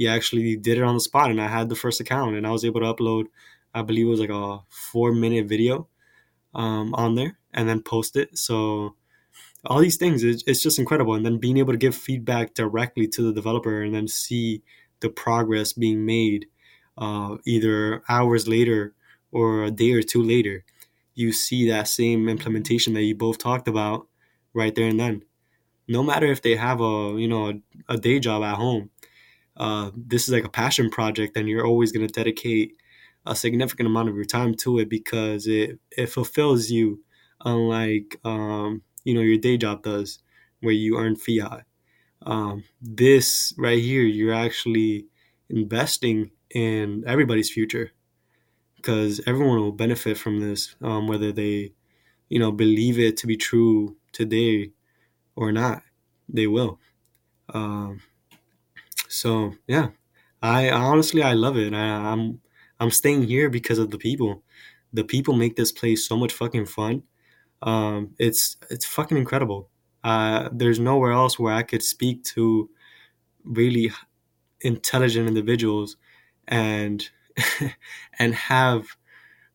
[0.00, 2.50] he actually did it on the spot and I had the first account and I
[2.50, 3.26] was able to upload
[3.74, 5.88] I believe it was like a four minute video
[6.54, 8.36] um, on there and then post it.
[8.38, 8.96] So
[9.64, 11.14] all these things, it's, it's just incredible.
[11.14, 14.62] And then being able to give feedback directly to the developer and then see
[15.00, 16.46] the progress being made
[16.98, 18.94] uh, either hours later
[19.32, 20.64] or a day or two later.
[21.14, 24.08] you see that same implementation that you both talked about
[24.54, 25.22] right there and then.
[25.88, 28.90] No matter if they have a you know a, a day job at home,
[29.60, 32.72] uh, this is like a passion project, and you're always going to dedicate
[33.26, 37.04] a significant amount of your time to it because it it fulfills you,
[37.44, 40.20] unlike um, you know your day job does,
[40.62, 41.64] where you earn fiat.
[42.22, 45.06] Um, this right here, you're actually
[45.50, 47.92] investing in everybody's future
[48.76, 51.72] because everyone will benefit from this, um, whether they,
[52.30, 54.72] you know, believe it to be true today
[55.36, 55.82] or not.
[56.28, 56.80] They will.
[57.52, 58.00] Um,
[59.10, 59.88] so yeah,
[60.42, 61.74] I honestly I love it.
[61.74, 61.78] I,
[62.12, 62.40] I'm
[62.80, 64.44] I'm staying here because of the people.
[64.94, 67.04] The people make this place so much fucking fun.
[67.62, 69.70] Um, it's it's fucking incredible.
[70.04, 72.70] Uh, there's nowhere else where I could speak to
[73.44, 73.92] really
[74.62, 75.96] intelligent individuals
[76.48, 77.08] and
[78.20, 78.86] and have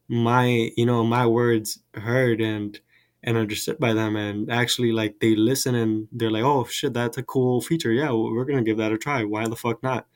[0.08, 2.80] my you know my words heard and
[3.26, 7.18] and understood by them and actually like they listen and they're like oh shit that's
[7.18, 7.92] a cool feature.
[7.92, 9.24] Yeah we're gonna give that a try.
[9.24, 10.06] Why the fuck not?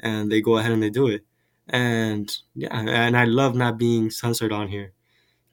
[0.00, 1.24] And they go ahead and they do it.
[1.68, 4.92] And yeah and i love not being censored on here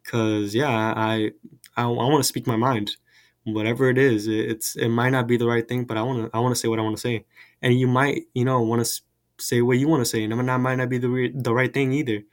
[0.03, 1.31] because yeah i
[1.77, 2.97] i, I want to speak my mind.
[3.45, 6.37] Whatever it is it's it might not be the right thing but i want to
[6.37, 7.25] i want to say what i want to say.
[7.61, 9.01] And you might you know want to
[9.39, 11.73] say what you want to say and that might not be the, re- the right
[11.73, 12.23] thing either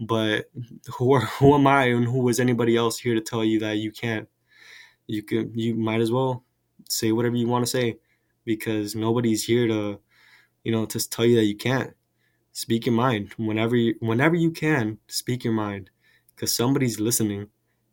[0.00, 0.46] but
[0.96, 3.76] who are, who am I and who is anybody else here to tell you that
[3.76, 4.28] you can't?
[5.06, 6.44] You can you might as well
[6.88, 7.98] say whatever you want to say
[8.44, 10.00] because nobody's here to
[10.64, 11.94] you know to tell you that you can't.
[12.52, 14.98] Speak your mind whenever you, whenever you can.
[15.06, 15.90] Speak your mind
[16.34, 17.48] because somebody's listening,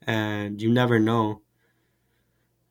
[0.06, 1.42] and you never know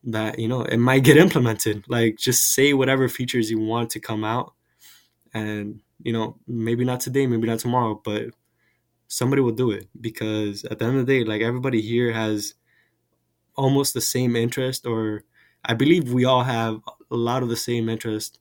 [0.04, 1.84] that you know it might get implemented.
[1.88, 4.52] Like just say whatever features you want to come out,
[5.34, 8.30] and you know maybe not today, maybe not tomorrow, but
[9.08, 12.54] somebody will do it because at the end of the day, like everybody here has
[13.56, 15.24] almost the same interest, or
[15.64, 18.38] I believe we all have a lot of the same interest.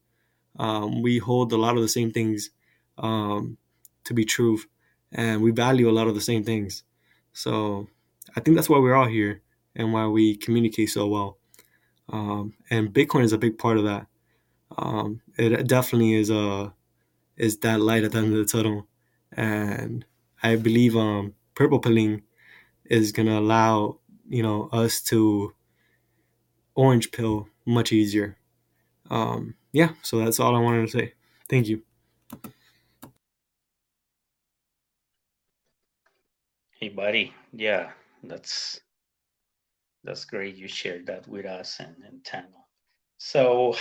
[0.57, 2.49] Um, we hold a lot of the same things
[2.97, 3.57] um,
[4.05, 4.59] to be true,
[5.11, 6.83] and we value a lot of the same things.
[7.33, 7.87] So
[8.35, 9.41] I think that's why we're all here
[9.75, 11.37] and why we communicate so well.
[12.09, 14.07] Um, and Bitcoin is a big part of that.
[14.77, 16.73] Um, it definitely is a
[17.37, 18.87] is that light at the end of the tunnel,
[19.33, 20.05] and
[20.45, 22.23] I believe um, purple pilling
[22.85, 25.53] is gonna allow you know us to
[26.75, 28.37] orange pill much easier.
[29.09, 31.13] Um, yeah, so that's all I wanted to say.
[31.49, 31.81] Thank you.
[36.79, 37.33] Hey, buddy.
[37.53, 37.91] Yeah,
[38.23, 38.81] that's
[40.03, 40.55] that's great.
[40.55, 42.65] You shared that with us and, and Tango.
[43.17, 43.75] So,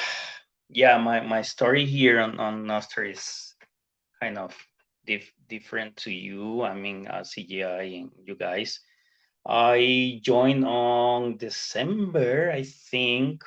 [0.70, 3.54] yeah, my, my story here on, on Nostr is
[4.22, 4.56] kind of
[5.06, 6.62] dif- different to you.
[6.62, 8.80] I mean, uh, CGI and you guys.
[9.46, 13.42] I joined on December, I think,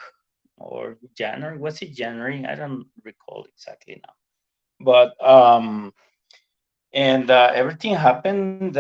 [0.58, 1.58] or January.
[1.58, 2.46] Was it January?
[2.46, 4.14] I don't recall exactly now.
[4.80, 5.94] But um,
[6.94, 8.78] and uh, everything happened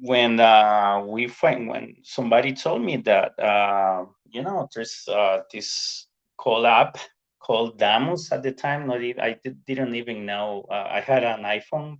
[0.00, 6.06] when uh, we find when somebody told me that uh, you know there's uh, this
[6.36, 6.98] call app
[7.40, 8.86] called Damus at the time.
[8.86, 10.66] Not even, I did, not even know.
[10.70, 11.98] Uh, I had an iPhone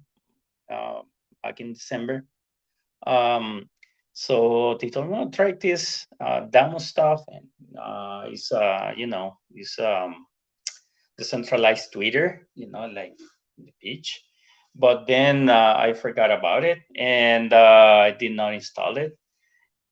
[0.72, 1.00] uh,
[1.42, 2.24] back in December.
[3.06, 3.68] Um,
[4.12, 7.22] so they told me, try this uh, demo stuff.
[7.28, 7.46] And
[7.78, 10.26] uh, it's, uh, you know, it's um,
[11.18, 13.12] decentralized Twitter, you know, like
[13.58, 14.22] the pitch.
[14.74, 19.16] But then uh, I forgot about it and uh, I did not install it.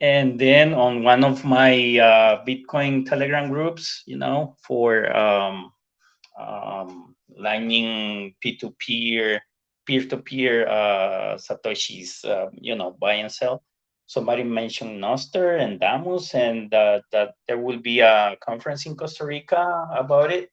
[0.01, 5.73] And then on one of my uh, Bitcoin Telegram groups, you know, for um,
[6.39, 9.39] um, Lightning P2P
[9.87, 13.63] peer-to-peer uh, satoshis uh, you know buy and sell.
[14.07, 19.25] Somebody mentioned nostr and damus and uh, that there will be a conference in costa
[19.27, 20.51] rica about it.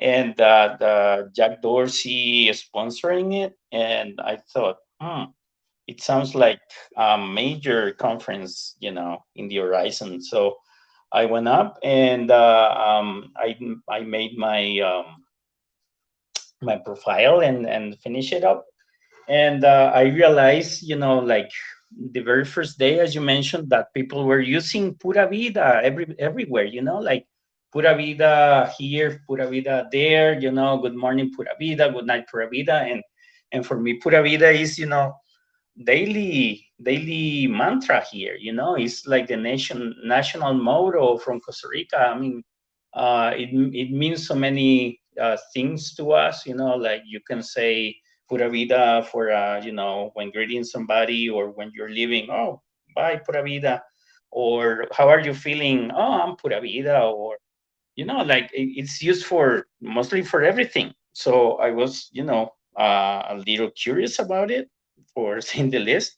[0.00, 3.54] And uh, the jack dorsey is sponsoring it.
[3.72, 5.24] And i thought hmm
[5.86, 6.60] it sounds like
[6.96, 10.20] a major conference you know in the horizon.
[10.22, 10.56] So
[11.12, 13.56] i went up and uh, um, I,
[13.90, 15.23] I made my um,
[16.64, 18.64] my profile and and finish it up.
[19.28, 21.50] And uh, i realized you know like
[22.12, 26.64] the very first day as you mentioned that people were using pura vida every everywhere
[26.64, 27.24] you know like
[27.72, 32.48] pura vida here pura vida there you know good morning pura vida good night pura
[32.48, 32.86] vida.
[32.90, 33.02] And
[33.52, 35.14] and for me pura vida is you know
[35.84, 41.98] daily daily mantra here you know it's like the nation national motto from costa rica.
[41.98, 42.42] I mean
[42.94, 46.46] uh, it, it means so many uh, things to us.
[46.46, 47.96] You know, like you can say
[48.28, 52.28] "pura vida" for uh, you know when greeting somebody or when you're leaving.
[52.30, 52.62] Oh,
[52.94, 53.82] bye, pura vida,
[54.30, 55.90] or how are you feeling?
[55.94, 57.36] Oh, I'm pura vida, or
[57.96, 60.92] you know, like it's used for mostly for everything.
[61.12, 64.68] So I was, you know, uh, a little curious about it
[65.14, 66.14] for seeing the list,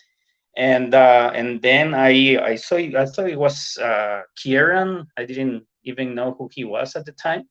[0.56, 5.06] and uh, and then I I saw I thought it was uh, Kieran.
[5.16, 7.48] I didn't even know who he was at the time.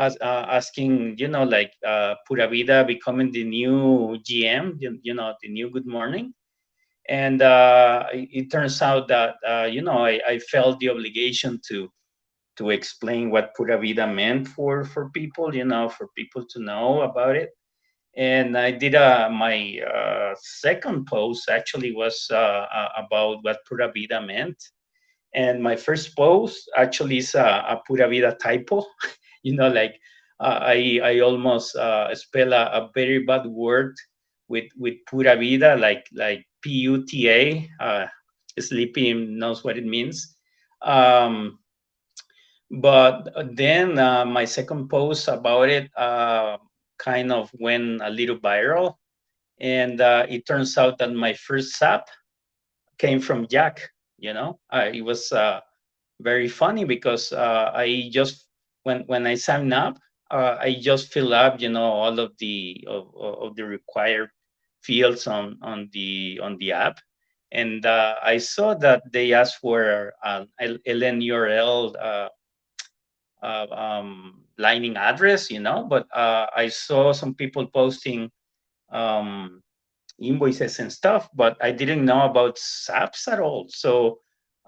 [0.00, 5.12] As, uh, asking, you know, like uh, Pura Vida becoming the new GM, you, you
[5.12, 6.32] know, the new Good Morning,
[7.08, 11.92] and uh, it, turns out that uh, you know I, I, felt the obligation to
[12.56, 17.02] to explain what Pura Vida meant for for people, you know, for people to know
[17.02, 17.50] about it
[18.16, 24.56] and I did uh, my uh, second post actually was about what Pura Vida meant.
[25.34, 28.84] And my first post actually is a, a Pura Vida typo.
[29.42, 30.00] you know, like
[30.40, 33.94] uh, I, I almost uh, spell a, a, very bad word
[34.48, 37.70] with, with Pura Vida, like, like P U T A.
[38.58, 40.36] Sleepy knows what it means.
[40.82, 41.58] Um,
[42.70, 45.90] but then my second post about it,
[47.00, 48.96] kind of went a little viral.
[49.58, 52.08] And uh, it turns out that my first zap
[52.98, 53.90] came from Jack.
[54.18, 55.60] You know, uh, it was uh,
[56.20, 58.46] very funny because uh, I just
[58.84, 59.98] when when I signed up,
[60.30, 64.30] uh, I just fill up, you know, all of the of, of the required
[64.82, 66.98] fields on on the on the app,
[67.52, 71.96] and uh, I saw that they asked for an LNURL
[73.42, 78.30] uh, um, Lightning address, you know, but uh, I saw some people posting
[78.92, 79.62] um,
[80.20, 83.66] invoices and stuff, but I didn't know about zaps at all.
[83.68, 84.18] So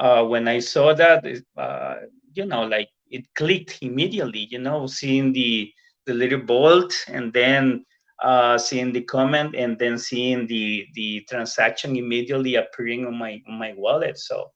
[0.00, 1.24] uh, when I saw that,
[1.56, 1.94] uh,
[2.32, 5.72] you know, like it clicked immediately, you know, seeing the
[6.06, 7.84] the little bolt and then
[8.22, 13.58] uh, seeing the comment and then seeing the the transaction immediately appearing on my on
[13.58, 14.18] my wallet.
[14.18, 14.50] So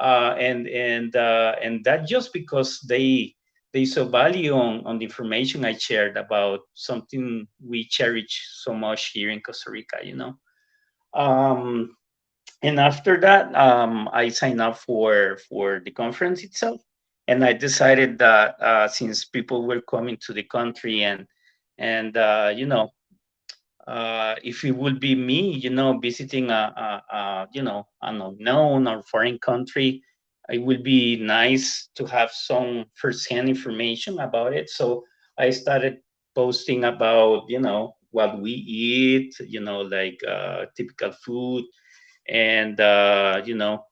[0.00, 3.34] uh, and and uh, and that just because they
[3.72, 9.10] they saw value on, on the information I shared about something we cherish so much
[9.12, 10.34] here in Costa Rica, you know.
[11.14, 11.96] Um,
[12.62, 16.80] and after that, um, I signed up for for the conference itself,
[17.28, 21.26] and I decided that uh, since people were coming to the country and
[21.78, 22.90] and uh, you know,
[23.86, 26.72] uh, if it would be me, you know, visiting a,
[27.10, 30.02] a, a you know an unknown or foreign country,
[30.50, 34.68] it would be nice to have some firsthand information about it.
[34.70, 35.04] So
[35.38, 35.98] I started
[36.34, 41.64] posting about, you know, what we eat, you know, like uh, typical food
[42.28, 43.84] and, uh, you know,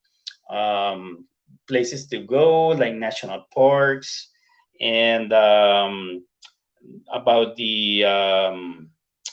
[0.50, 1.27] um,
[1.66, 4.30] places to go, like national parks,
[4.80, 6.24] and um,
[7.12, 8.90] about the, um,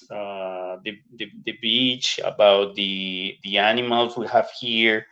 [0.09, 5.05] uh, the, the, the beach, about the, the animals we have here,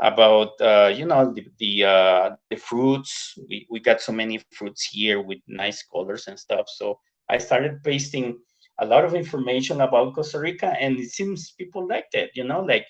[0.00, 3.34] about uh, you know the the, uh, the fruits.
[3.48, 6.66] We, we got so many fruits here with nice colors and stuff.
[6.68, 8.38] So I started pasting
[8.80, 12.30] a lot of information about Costa Rica, and it seems people liked it.
[12.34, 12.86] You know, like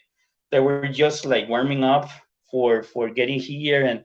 [0.50, 2.10] they were just like warming up
[2.50, 4.04] for for getting here, and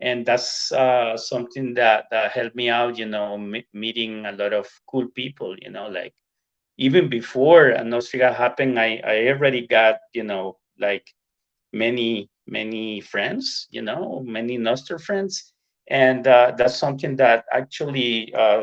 [0.00, 2.98] and that's uh, something that, that helped me out.
[2.98, 3.36] You know,
[3.72, 5.56] meeting a lot of cool people.
[5.60, 6.14] You know, like
[6.78, 11.06] even before Nostrica happened, I I already got you know like
[11.72, 15.52] many many friends, you know, many Nostr friends.
[15.88, 18.62] And uh, that's something that actually uh,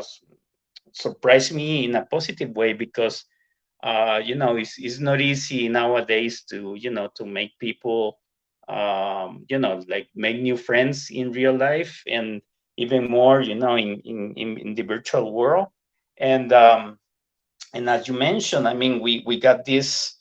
[0.92, 3.24] surprised me in a positive way because,
[3.82, 8.18] uh, you know, it's, it's not easy nowadays to, you know, to make people,
[8.68, 12.40] um, you know, like make new friends in real life and
[12.76, 15.68] even more, you know, in, in, in the virtual world.
[16.18, 16.98] And, um,
[17.72, 20.16] and as you mentioned, I mean, we, we got this,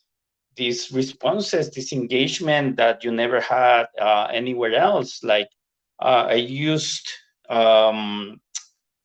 [0.55, 5.23] these responses, this engagement that you never had uh, anywhere else.
[5.23, 5.49] Like
[5.99, 7.09] uh, I used
[7.49, 8.39] um,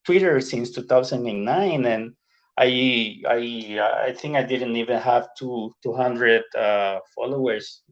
[0.05, 2.15] Twitter since 2009, and
[2.57, 3.79] I I
[4.09, 7.83] I think I didn't even have two 200 uh, followers.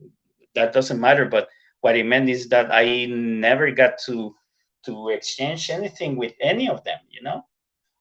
[0.56, 1.48] That doesn't matter, but
[1.82, 4.34] what it meant is that I never got to
[4.86, 6.98] to exchange anything with any of them.
[7.10, 7.44] You know,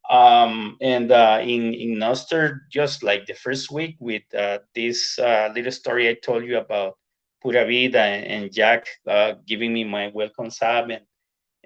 [0.10, 5.51] um, and uh, in in Nostr, just like the first week with uh, this uh,
[5.53, 6.97] little story I told you about
[7.41, 11.03] Pura Vida and, Jack uh, giving me my welcome sub and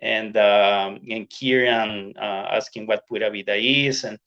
[0.01, 4.17] and um, and Kieran uh, asking what Pura Vida is and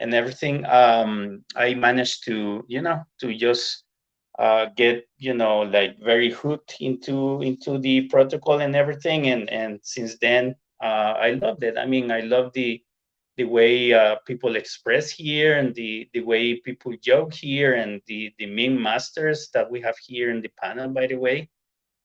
[0.00, 0.66] and everything.
[0.66, 3.81] Um, I managed to you know to just
[4.38, 9.28] uh, get you know like very hooked into into the protocol and everything.
[9.28, 11.76] And and since then, uh, I loved it.
[11.78, 12.82] I mean, I love the
[13.36, 18.32] the way uh, people express here and the, the way people joke here and the,
[18.38, 21.48] the meme masters that we have here in the panel, by the way.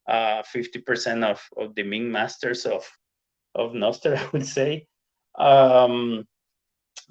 [0.07, 2.89] uh, 50% of, of the meme masters of
[3.55, 4.87] of Nostr, I would say.
[5.39, 6.25] Um,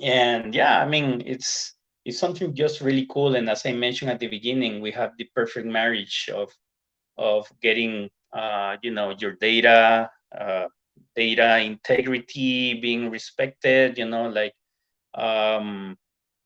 [0.02, 1.75] and yeah, I mean, it's
[2.06, 3.34] it's something just really cool.
[3.34, 6.52] And as I mentioned at the beginning, we have the perfect marriage of
[7.18, 10.66] of getting uh, you know your data, uh,
[11.16, 13.98] data integrity being respected.
[13.98, 14.54] You know, like
[15.14, 15.96] um,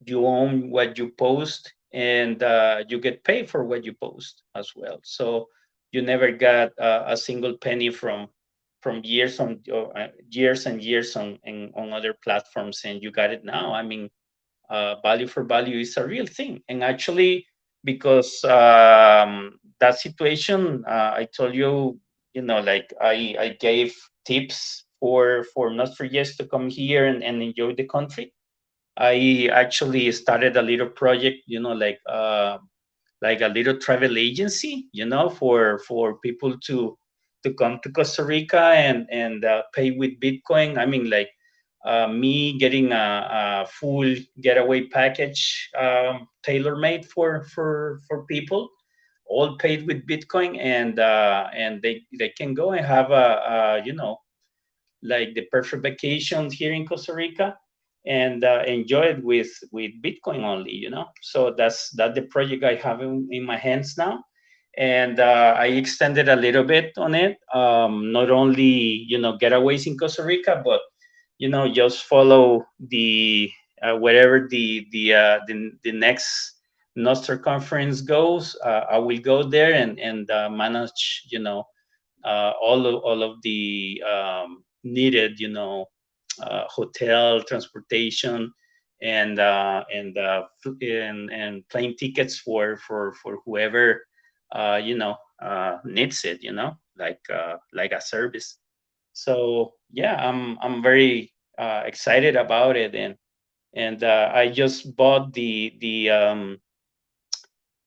[0.06, 4.72] you own what you post, and uh, you get paid for what you post as
[4.74, 4.98] well.
[5.04, 5.48] So
[5.92, 8.28] you never got uh, a single penny from
[8.80, 13.30] from years on uh, years and years on in, on other platforms, and you got
[13.30, 13.74] it now.
[13.74, 14.08] I mean,
[14.70, 17.46] uh, value for value is a real thing, and actually,
[17.84, 21.98] because um, that situation, uh, I told you,
[22.34, 23.94] you know, like I I gave
[24.24, 28.32] tips for for not for Nostriches to come here and, and enjoy the country.
[28.96, 32.58] I actually started a little project, you know, like uh,
[33.22, 36.96] like a little travel agency, you know, for for people to
[37.42, 40.78] to come to Costa Rica and and uh, pay with Bitcoin.
[40.78, 41.30] I mean, like
[41.84, 48.68] uh, me getting a, a, full getaway package um, tailor made for for for people,
[49.26, 53.82] all paid with Bitcoin, and uh, and they they can go and have a, a
[53.84, 54.18] you know
[55.02, 57.56] like the perfect vacation here in Costa Rica
[58.06, 61.06] and uh, enjoy it with with Bitcoin only, you know.
[61.22, 64.22] So that's that's the project I have in, in my hands now,
[64.76, 67.38] and uh, I extended a little bit on it.
[67.54, 70.80] Um, not only you know getaways in Costa Rica, but
[71.41, 73.51] you know just follow the
[73.82, 76.61] uh, wherever the the uh, the, the next
[76.99, 78.57] Nostr conference goes.
[78.64, 81.64] Uh, I will go there and and uh, manage you know
[82.24, 85.86] uh all of all of the um, needed you know
[86.43, 88.53] uh, hotel, transportation,
[89.03, 90.45] and uh, and, uh,
[90.82, 94.05] and and plane tickets for for for whoever
[94.82, 96.43] you know uh needs it.
[96.43, 97.20] You know, like
[97.72, 98.59] like a service.
[99.12, 103.16] So yeah, I'm I'm very uh, excited about it, and
[103.74, 106.61] and uh, I just bought the the um,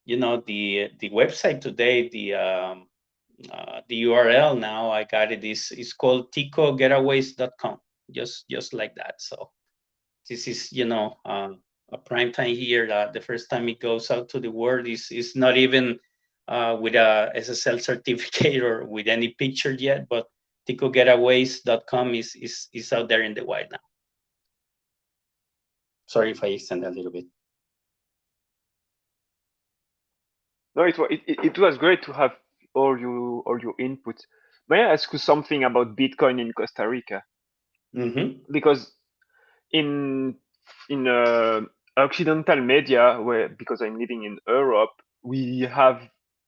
[0.05, 2.87] you know the the website today the um,
[3.51, 7.79] uh, the url now i got it is it's called ticogetaways.com
[8.11, 9.21] just just like that.
[9.21, 9.49] So
[10.29, 11.59] this is you know um,
[11.91, 12.89] a prime time here.
[12.91, 15.99] Uh, the first time it goes out to the world is is not even
[16.47, 20.27] uh, with a SSL certificate or with any picture yet, but
[20.69, 23.79] ticogetaways.com is is is out there in the wild now.
[26.07, 27.25] Sorry if I extend a little bit.
[30.75, 32.31] No, it, it, it was great to have
[32.73, 34.17] all you all your input.
[34.69, 37.23] May I ask you something about Bitcoin in Costa Rica?
[37.95, 38.51] Mm-hmm.
[38.51, 38.91] Because
[39.71, 40.35] in
[40.89, 41.61] in uh,
[41.97, 46.01] occidental media, where because I'm living in Europe, we have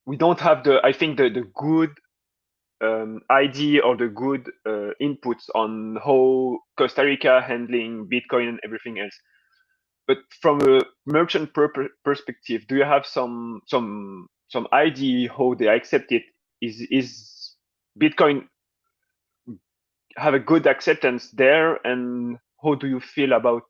[0.06, 1.92] we don't have the I think the the good
[2.82, 9.00] um, idea or the good uh, inputs on how Costa Rica handling Bitcoin and everything
[9.00, 9.18] else.
[10.08, 15.68] But from a merchant per- perspective, do you have some some some idea how they
[15.68, 16.24] accept it?
[16.62, 17.56] Is is
[18.00, 18.48] Bitcoin
[20.18, 23.64] have a good acceptance there and how do you feel about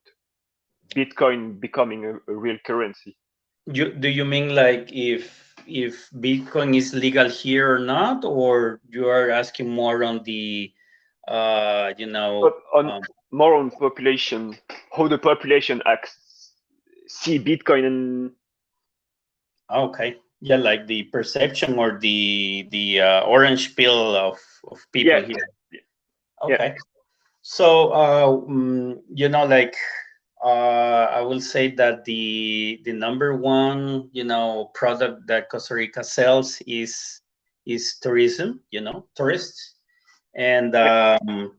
[0.95, 3.17] bitcoin becoming a, a, real currency
[3.65, 9.07] you do you mean like if if bitcoin is legal here or not or you
[9.07, 10.71] are asking more on the
[11.27, 13.01] uh you know on, um,
[13.31, 14.55] more on population
[14.95, 16.51] how the population acts
[17.07, 18.31] see bitcoin and
[19.73, 24.37] okay yeah like the perception or the the uh, orange pill of
[24.67, 25.25] of people yeah.
[25.25, 25.47] here
[26.43, 26.73] Okay.
[26.75, 26.75] Yeah.
[27.41, 29.75] So, uh, um, you know, like
[30.45, 36.03] uh, I will say that the the number one, you know, product that Costa Rica
[36.03, 37.21] sells is
[37.65, 38.61] is tourism.
[38.69, 39.75] You know, tourists,
[40.35, 41.57] and um,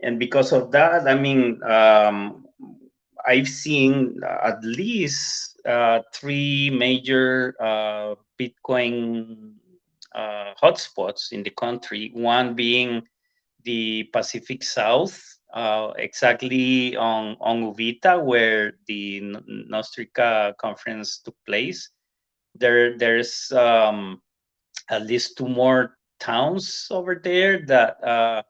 [0.00, 2.46] and because of that, I mean, um,
[3.26, 9.52] I've seen at least uh, three major uh, Bitcoin
[10.14, 12.10] uh, hotspots in the country.
[12.14, 13.02] One being
[13.64, 19.20] the Pacific South, uh, exactly on, on Uvita, where the
[19.70, 21.90] Nostrica conference took place.
[22.54, 24.22] There, there's um,
[24.90, 28.42] at least two more towns over there that uh,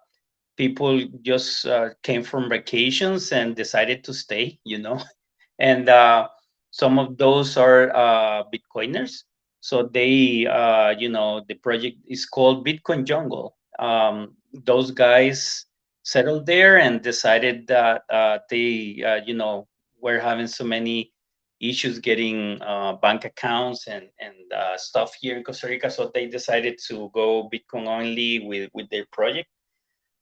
[0.56, 5.00] people just uh, came from vacations and decided to stay, you know.
[5.58, 6.28] And uh,
[6.70, 9.22] some of those are uh, Bitcoiners.
[9.60, 13.56] So they, uh, you know, the project is called Bitcoin Jungle.
[13.78, 15.66] Um, those guys
[16.02, 19.68] settled there and decided that uh, they, uh, you know,
[20.00, 21.12] were having so many
[21.60, 25.90] issues getting uh, bank accounts and and uh, stuff here in Costa Rica.
[25.90, 29.48] So they decided to go Bitcoin only with with their project.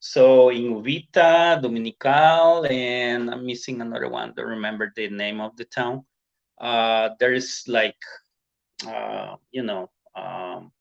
[0.01, 4.33] So in Uvita, Dominical, and I'm missing another one.
[4.35, 6.05] Don't remember the name of the town.
[6.59, 8.01] Uh, there's like,
[8.87, 10.73] uh, you know, um,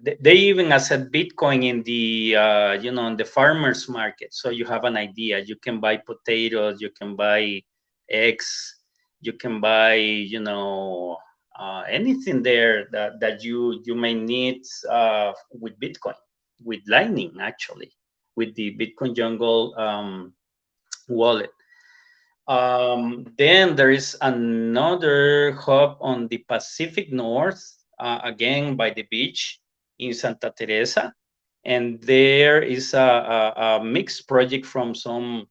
[0.00, 4.32] they, even accept Bitcoin in the, uh, you know, in the farmers market.
[4.32, 5.40] So you have an idea.
[5.40, 6.80] You can buy potatoes.
[6.80, 7.62] You can buy
[8.08, 8.80] eggs.
[9.20, 11.18] You can buy, you know,
[11.58, 16.14] uh, anything there that, that you you may need uh, with Bitcoin,
[16.64, 17.92] with Lightning actually
[18.36, 20.32] with the Bitcoin Jungle um,
[21.08, 21.50] wallet.
[22.48, 27.62] Um, then there is another hub on the Pacific North,
[27.98, 29.60] uh, again by the beach
[30.06, 31.12] in Santa Teresa.
[31.64, 35.46] And there is a, a, a, mixed project from some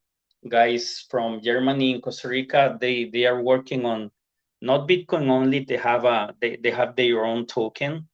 [0.50, 2.78] guys from Germany and Costa Rica.
[2.82, 4.12] They they are working on
[4.62, 5.64] not Bitcoin only.
[5.64, 8.10] They have a they, they have their own token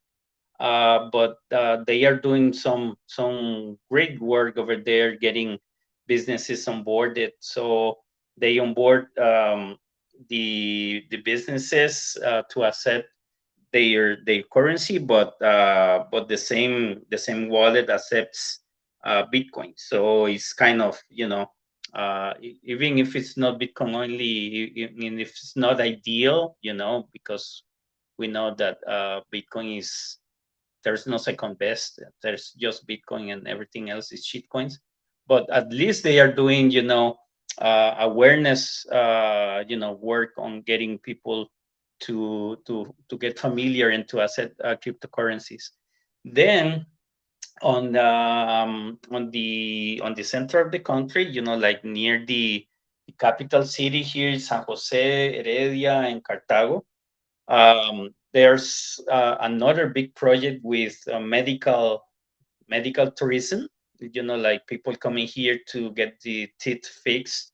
[0.60, 5.58] uh, but uh, they are doing some some great work over there, getting
[6.08, 7.32] businesses onboarded.
[7.40, 8.00] So
[8.38, 9.78] they onboard um,
[10.30, 13.10] the the businesses uh, to accept
[13.74, 18.60] their their currency, but uh, but the same the same wallet accepts
[19.04, 19.74] uh, Bitcoin.
[19.76, 21.52] So it's kind of you know
[21.94, 27.64] uh, even if it's not Bitcoin only, even if it's not ideal, you know, because
[28.18, 30.18] we know that uh, Bitcoin is
[30.84, 32.00] there's no second best.
[32.22, 34.76] There's just Bitcoin and everything else is shitcoins.
[35.28, 37.18] But at least they are doing, you know,
[37.58, 41.50] uh, awareness, uh, you know, work on getting people
[42.02, 45.70] to to to get familiar and to accept uh, cryptocurrencies.
[46.24, 46.86] Then
[47.62, 52.66] on um, on the on the center of the country, you know, like near the,
[53.08, 56.84] the capital city here, San Jose, Heredia, and Cartago.
[57.48, 62.04] Um, there's uh, another big project with uh, medical
[62.68, 63.68] medical tourism.
[64.00, 67.52] You know, like people coming here to get the teeth fixed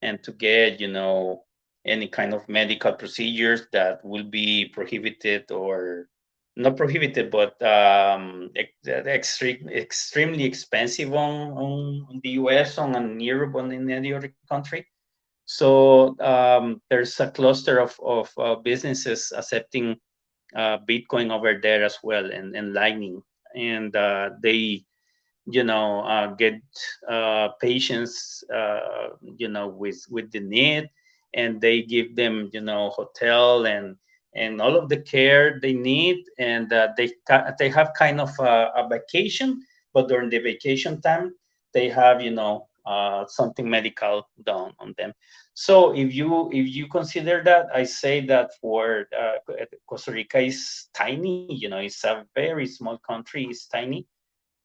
[0.00, 1.44] and to get you know
[1.84, 6.08] any kind of medical procedures that will be prohibited or
[6.56, 8.50] not prohibited, but um,
[8.86, 14.86] extreme, extremely expensive on, on the US, on, Europe, on any other country.
[15.46, 19.96] So um, there's a cluster of, of uh, businesses accepting
[20.54, 23.22] uh, Bitcoin over there as well and, and Lightning.
[23.54, 24.84] And uh, they,
[25.46, 26.60] you know, uh, get
[27.08, 30.90] uh, patients, uh, you know, with, with the need
[31.34, 33.96] and they give them, you know, hotel and
[34.34, 36.24] and all of the care they need.
[36.38, 37.10] And uh, they,
[37.58, 39.62] they have kind of a, a vacation,
[39.92, 41.34] but during the vacation time,
[41.72, 45.12] they have, you know, uh, something medical done on them.
[45.54, 50.88] So if you if you consider that, I say that for uh, Costa Rica is
[50.94, 51.46] tiny.
[51.48, 53.46] You know, it's a very small country.
[53.50, 54.06] It's tiny.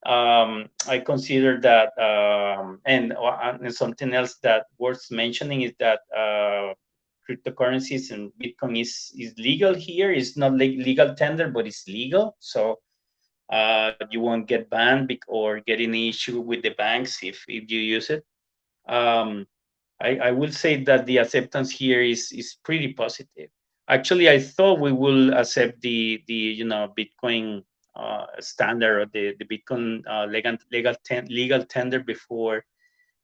[0.07, 5.99] Um, I consider that, um, and, uh, and something else that worth mentioning is that
[6.15, 6.73] uh,
[7.27, 10.11] cryptocurrencies and Bitcoin is is legal here.
[10.13, 12.37] It's not legal tender, but it's legal.
[12.39, 12.79] So
[13.51, 17.79] uh, you won't get banned or get any issue with the banks if if you
[17.79, 18.23] use it.
[18.87, 19.45] Um,
[19.99, 23.49] I, I will say that the acceptance here is is pretty positive.
[23.89, 27.63] Actually, I thought we will accept the the you know Bitcoin
[28.39, 32.63] standard or the the Bitcoin uh, legal legal ten, legal tender before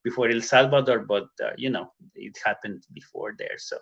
[0.03, 3.77] before El Salvador, but uh, you know it happened before there, so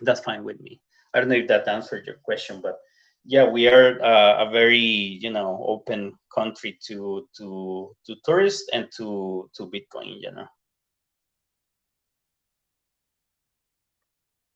[0.00, 0.80] that's fine with me.
[1.14, 2.78] I don't know if that answered your question, but
[3.24, 8.88] yeah, we are uh, a very you know open country to to to tourists and
[8.96, 10.46] to to Bitcoin, you know.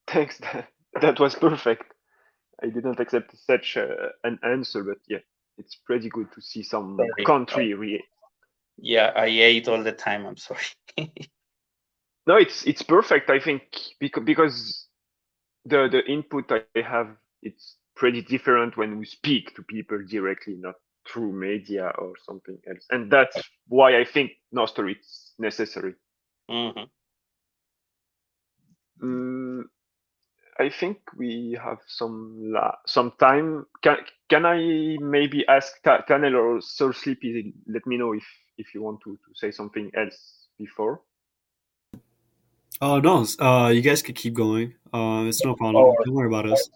[0.07, 0.39] Thanks.
[1.01, 1.91] That was perfect.
[2.61, 5.19] I didn't accept such uh, an answer, but yeah,
[5.57, 7.25] it's pretty good to see some sorry.
[7.25, 8.03] country re-
[8.77, 10.65] yeah i ate all the time i'm sorry
[12.27, 13.63] no it's it's perfect i think
[13.99, 14.87] because because
[15.65, 17.07] the the input i have
[17.41, 20.75] it's pretty different when we speak to people directly not
[21.07, 23.37] through media or something else and that's
[23.67, 25.93] why i think nostr is necessary
[26.49, 26.83] mm-hmm.
[29.05, 29.63] mm,
[30.59, 33.65] I think we have some la- some time.
[33.81, 33.97] Can
[34.29, 37.53] can I maybe ask Ta- Tanel or Sir Sleepy?
[37.67, 38.25] Let me know if
[38.57, 41.01] if you want to, to say something else before.
[42.81, 44.75] Oh no, uh, you guys could keep going.
[44.93, 45.85] Uh, it's no problem.
[45.85, 46.69] Or, don't worry about us.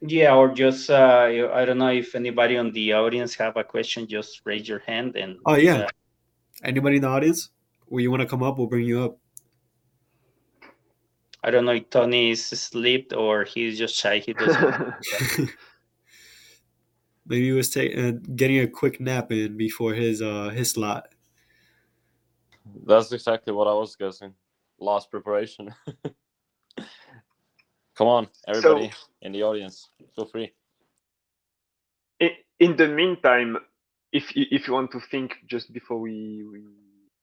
[0.00, 4.06] Yeah, or just uh, I don't know if anybody on the audience have a question.
[4.06, 5.38] Just raise your hand and.
[5.46, 5.84] Oh yeah.
[5.84, 5.88] Uh,
[6.62, 7.50] anybody in the audience?
[7.86, 9.18] Where you want to come up, we'll bring you up.
[11.46, 14.18] I don't know if Tony is asleep or he's just shy.
[14.18, 14.94] He doesn't.
[17.26, 21.14] Maybe he was taking uh, getting a quick nap in before his uh his slot.
[22.84, 24.34] That's exactly what I was guessing.
[24.80, 25.72] Last preparation.
[27.96, 30.52] Come on, everybody So- in the audience, feel free.
[32.20, 32.30] in,
[32.60, 33.56] in the meantime,
[34.12, 36.60] if you- if you want to think just before we, we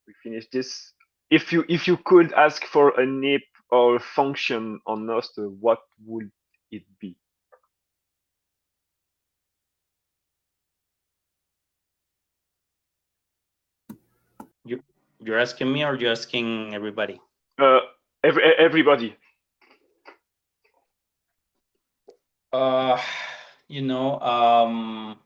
[0.08, 0.94] we finish this,
[1.30, 3.44] if you if you could ask for a nip
[3.74, 6.30] or a function on Nostr, what would
[6.70, 7.18] it be?
[14.64, 14.84] You,
[15.20, 17.20] you're asking me or you're asking everybody?
[17.58, 17.80] Uh,
[18.24, 19.18] every, everybody.
[22.52, 23.02] Uh,
[23.68, 25.18] you know, um,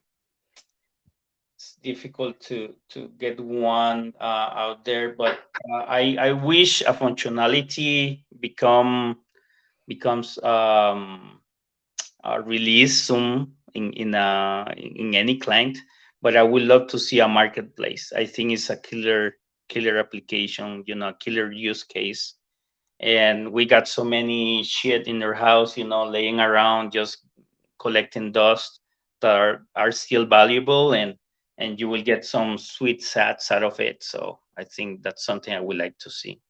[1.84, 5.40] difficult to to get one uh, out there, but
[5.72, 9.20] uh, I I wish a functionality become
[9.88, 11.40] becomes um,
[12.24, 15.78] uh, released soon in in a in any client.
[16.22, 18.12] But I would love to see a marketplace.
[18.16, 19.36] I think it's a killer
[19.70, 22.38] killer application, you know, killer use case
[23.00, 27.20] and we got so many shit in their house, you know, laying around just
[27.80, 28.80] collecting dust
[29.22, 31.16] that are, are still valuable and
[31.58, 34.04] and you will get some sweet sats out of it.
[34.04, 36.42] So I think that's something I would like to see.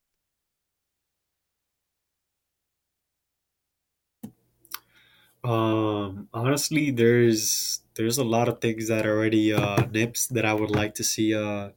[5.43, 10.53] Um, honestly, there's there's a lot of things that are already uh nips that I
[10.53, 11.72] would like to see uh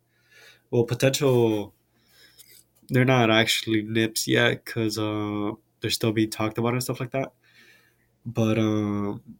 [0.70, 1.74] well potential
[2.88, 7.12] they're not actually nips yet because uh they're still being talked about and stuff like
[7.12, 7.32] that.
[8.26, 9.38] But um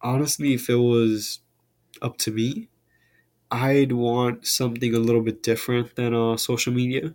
[0.00, 1.40] honestly if it was
[2.02, 2.68] up to me,
[3.50, 7.14] I'd want something a little bit different than uh social media.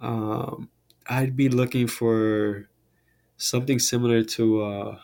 [0.00, 0.70] Um
[1.08, 2.68] I'd be looking for
[3.38, 4.98] something similar to uh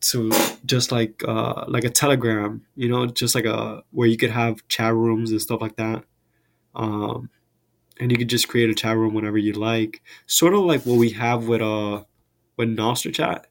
[0.00, 0.30] to
[0.66, 4.66] just like uh like a telegram you know just like a where you could have
[4.68, 6.04] chat rooms and stuff like that
[6.74, 7.30] um
[8.00, 10.98] and you could just create a chat room whenever you like sort of like what
[10.98, 12.02] we have with uh
[12.56, 13.46] with Nostr chat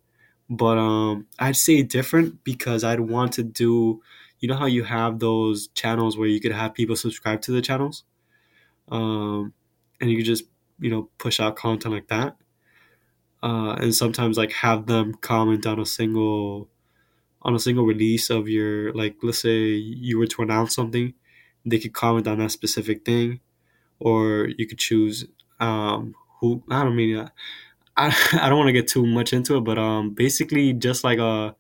[0.49, 4.01] but um I'd say different because I'd want to do
[4.41, 7.61] you know how you have those channels where you could have people subscribe to the
[7.61, 8.03] channels?
[8.89, 9.53] Um
[10.01, 10.45] and you could just
[10.79, 12.37] you know push out content like that?
[13.43, 16.69] Uh, and sometimes like have them comment on a single
[17.43, 21.13] on a single release of your like let's say you were to announce something
[21.65, 23.39] they could comment on that specific thing.
[23.99, 25.25] Or you could choose
[25.59, 27.17] um who i don't mean
[27.97, 31.19] i, I don't want to get too much into it but um basically just like
[31.19, 31.55] a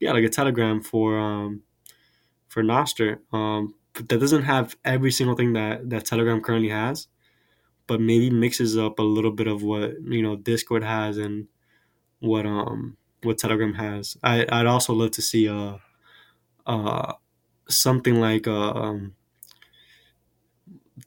[0.00, 1.62] yeah like a telegram for um
[2.56, 7.06] for Nostr um that doesn't have every single thing that that telegram currently has
[7.86, 11.48] but maybe mixes up a little bit of what you know discord has and
[12.20, 14.16] what um what telegram has.
[14.22, 15.76] I i'd also love to see uh
[16.66, 17.12] uh
[17.68, 19.14] something like uh um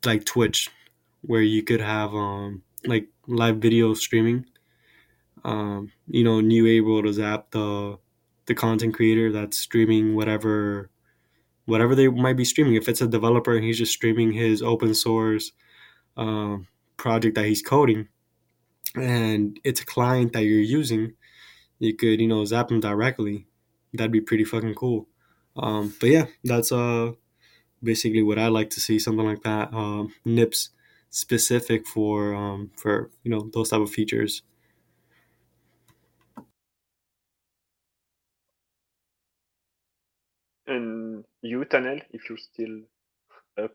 [0.06, 0.70] like twitch
[1.22, 4.46] where you could have um like live video streaming.
[5.44, 7.98] Um you know New able to zap the
[8.46, 10.90] the content creator that's streaming whatever
[11.70, 12.76] whatever they might be streaming.
[12.76, 15.54] If it's a developer and he's just streaming his open source
[16.18, 16.68] um,
[16.98, 18.10] project that he's coding
[18.96, 21.14] and it's a client that you're using
[21.80, 23.48] you could you know zap him directly.
[23.94, 25.08] That'd be pretty fucking cool.
[25.58, 27.14] Um, but yeah that's uh
[27.84, 29.74] basically what i like to see something like that.
[29.74, 30.72] Um, nips
[31.12, 34.44] specific for um, for you know those type of features
[40.68, 42.82] And you, Tanel, if you're still
[43.64, 43.72] up.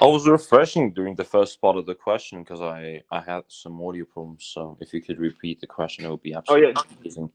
[0.00, 3.80] I was refreshing during the first part of the question because I I had some
[3.80, 4.44] audio problems.
[4.54, 6.72] So if you could repeat the question, it would be Oh, yeah.
[6.72, 7.30] absolutely amazing.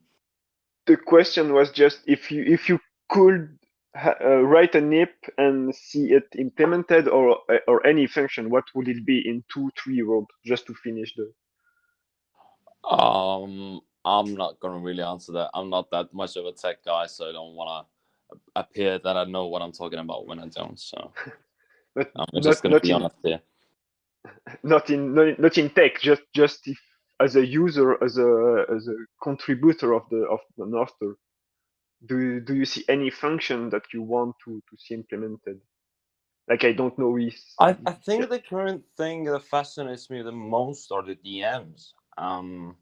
[0.86, 2.78] The question was just if you if you
[3.10, 3.58] could
[3.96, 9.04] uh, write a nip and see it implemented or or any function, what would it
[9.06, 10.28] be in two three words?
[10.44, 11.32] Just to finish the.
[12.88, 15.50] Um, I'm not gonna really answer that.
[15.54, 17.99] I'm not that much of a tech guy, so I don't want to
[18.56, 20.78] appear that I know what I'm talking about when I don't.
[20.80, 21.12] So
[21.96, 23.40] But I'm not, just gonna not be in, honest here.
[24.64, 26.78] not in not, not in tech just just if
[27.20, 31.14] as a user as a as a contributor of the of the Nostr
[32.06, 35.60] do you, do you see any function that you want to to see implemented
[36.48, 40.32] like i don't know if I, I think the current thing that fascinates me the
[40.32, 41.92] most are the DMs.
[42.18, 42.76] Um,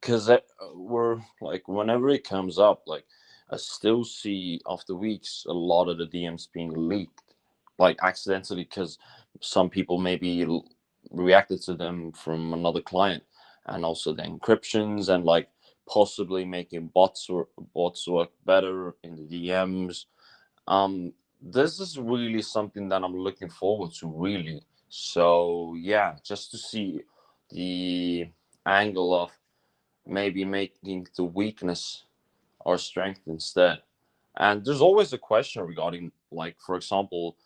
[0.00, 0.30] because
[0.74, 3.04] we're like whenever it comes up, like
[3.52, 7.22] I still see after weeks a lot of the DMs being leaked,
[7.78, 8.98] like accidentally, because
[9.40, 10.46] some people maybe
[11.10, 13.22] reacted to them from another client,
[13.66, 15.48] and also the encryptions and like
[15.88, 20.06] possibly making bots work, bots work better in the DMs.
[20.66, 24.62] Um, this is really something that I'm looking forward to, really.
[24.88, 27.00] So yeah, just to see
[27.50, 28.28] the
[28.64, 29.30] angle of
[30.06, 32.04] maybe making the weakness
[32.66, 33.82] our strength instead.
[34.36, 37.36] And there's always a question regarding, like, for example,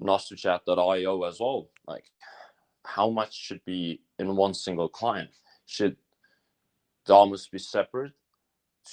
[0.00, 1.68] Nostrchat.io as well.
[1.86, 2.10] Like,
[2.84, 5.30] how much should be in one single client?
[5.66, 5.96] Should
[7.06, 8.12] Damus be separate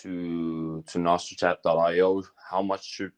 [0.02, 2.24] to to Nostrchat.io?
[2.50, 3.12] How much should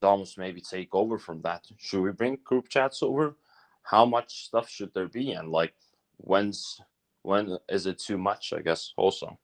[0.00, 1.66] Damus maybe take over from that?
[1.78, 3.36] Should we bring group chats over?
[3.82, 5.32] How much stuff should there be?
[5.32, 5.74] And like,
[6.18, 6.80] when's
[7.22, 8.52] when is it too much?
[8.52, 9.38] I guess also.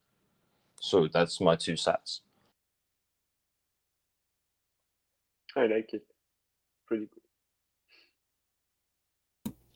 [0.82, 2.20] So that's my two sats.
[5.56, 6.02] I like it.
[6.88, 7.22] Pretty good.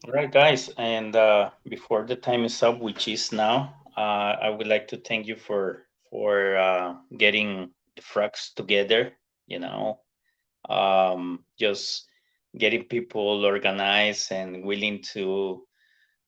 [0.05, 0.69] All right, guys.
[0.77, 4.97] And uh, before the time is up, which is now, uh, I would like to
[4.97, 9.13] thank you for for uh, getting the frogs together.
[9.47, 10.01] You know,
[10.69, 12.09] um, just
[12.59, 15.67] getting people organized and willing to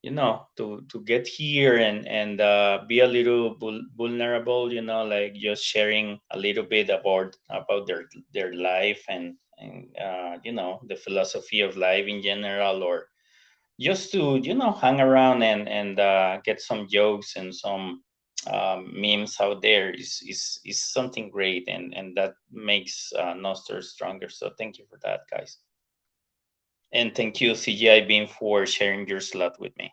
[0.02, 3.56] you know to to get here and and uh, be a little
[3.96, 9.34] vulnerable you know like just sharing a little bit about about their their life and
[9.58, 13.06] and uh, you know the philosophy of life in general or
[13.80, 18.02] just to you know hang around and and uh, get some jokes and some
[18.46, 23.82] um, memes out there is is is something great and and that makes uh, Nostr
[23.82, 24.28] stronger.
[24.28, 25.58] So thank you for that guys
[26.92, 29.92] and thank you, CGI-BIN, for sharing your slot with me.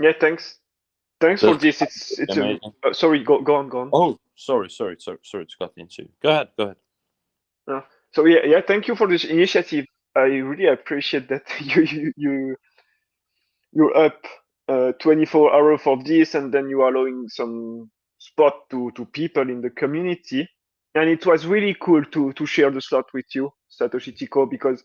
[0.00, 0.58] Yeah, thanks.
[1.20, 1.82] Thanks for this.
[1.82, 3.24] It's it's a, uh, sorry.
[3.24, 3.90] Go go on, go on.
[3.92, 6.08] Oh, sorry, sorry, sorry, sorry to cut into.
[6.22, 6.76] Go ahead, go ahead.
[7.66, 7.80] Uh,
[8.12, 8.60] so yeah, yeah.
[8.66, 9.86] Thank you for this initiative.
[10.14, 12.56] I really appreciate that you you you
[13.72, 14.24] you're up
[14.68, 19.50] uh, 24 hours for this, and then you are allowing some spot to to people
[19.50, 20.48] in the community
[20.94, 24.82] and it was really cool to to share the slot with you, Satoshi Tico, because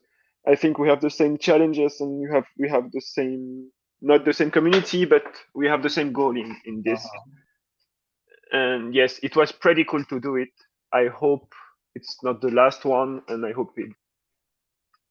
[0.47, 4.25] I think we have the same challenges and you have we have the same not
[4.25, 5.23] the same community, but
[5.55, 7.03] we have the same goal in in this.
[7.05, 8.59] Uh-huh.
[8.59, 10.49] And yes, it was pretty cool to do it.
[10.93, 11.53] I hope
[11.95, 13.89] it's not the last one, and I hope it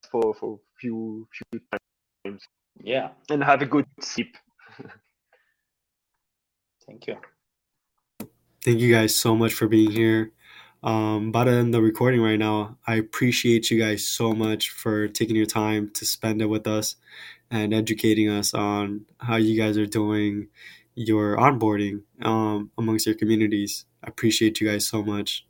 [0.09, 1.61] for for few few
[2.25, 2.43] times.
[2.81, 3.09] Yeah.
[3.29, 4.35] And have a good sleep.
[6.87, 7.17] Thank you.
[8.63, 10.31] Thank you guys so much for being here
[10.83, 12.77] um, end the recording right now.
[12.87, 16.95] I appreciate you guys so much for taking your time to spend it with us
[17.51, 20.49] and educating us on how you guys are doing
[20.95, 23.85] your onboarding um, amongst your communities.
[24.03, 25.45] I appreciate you guys so much.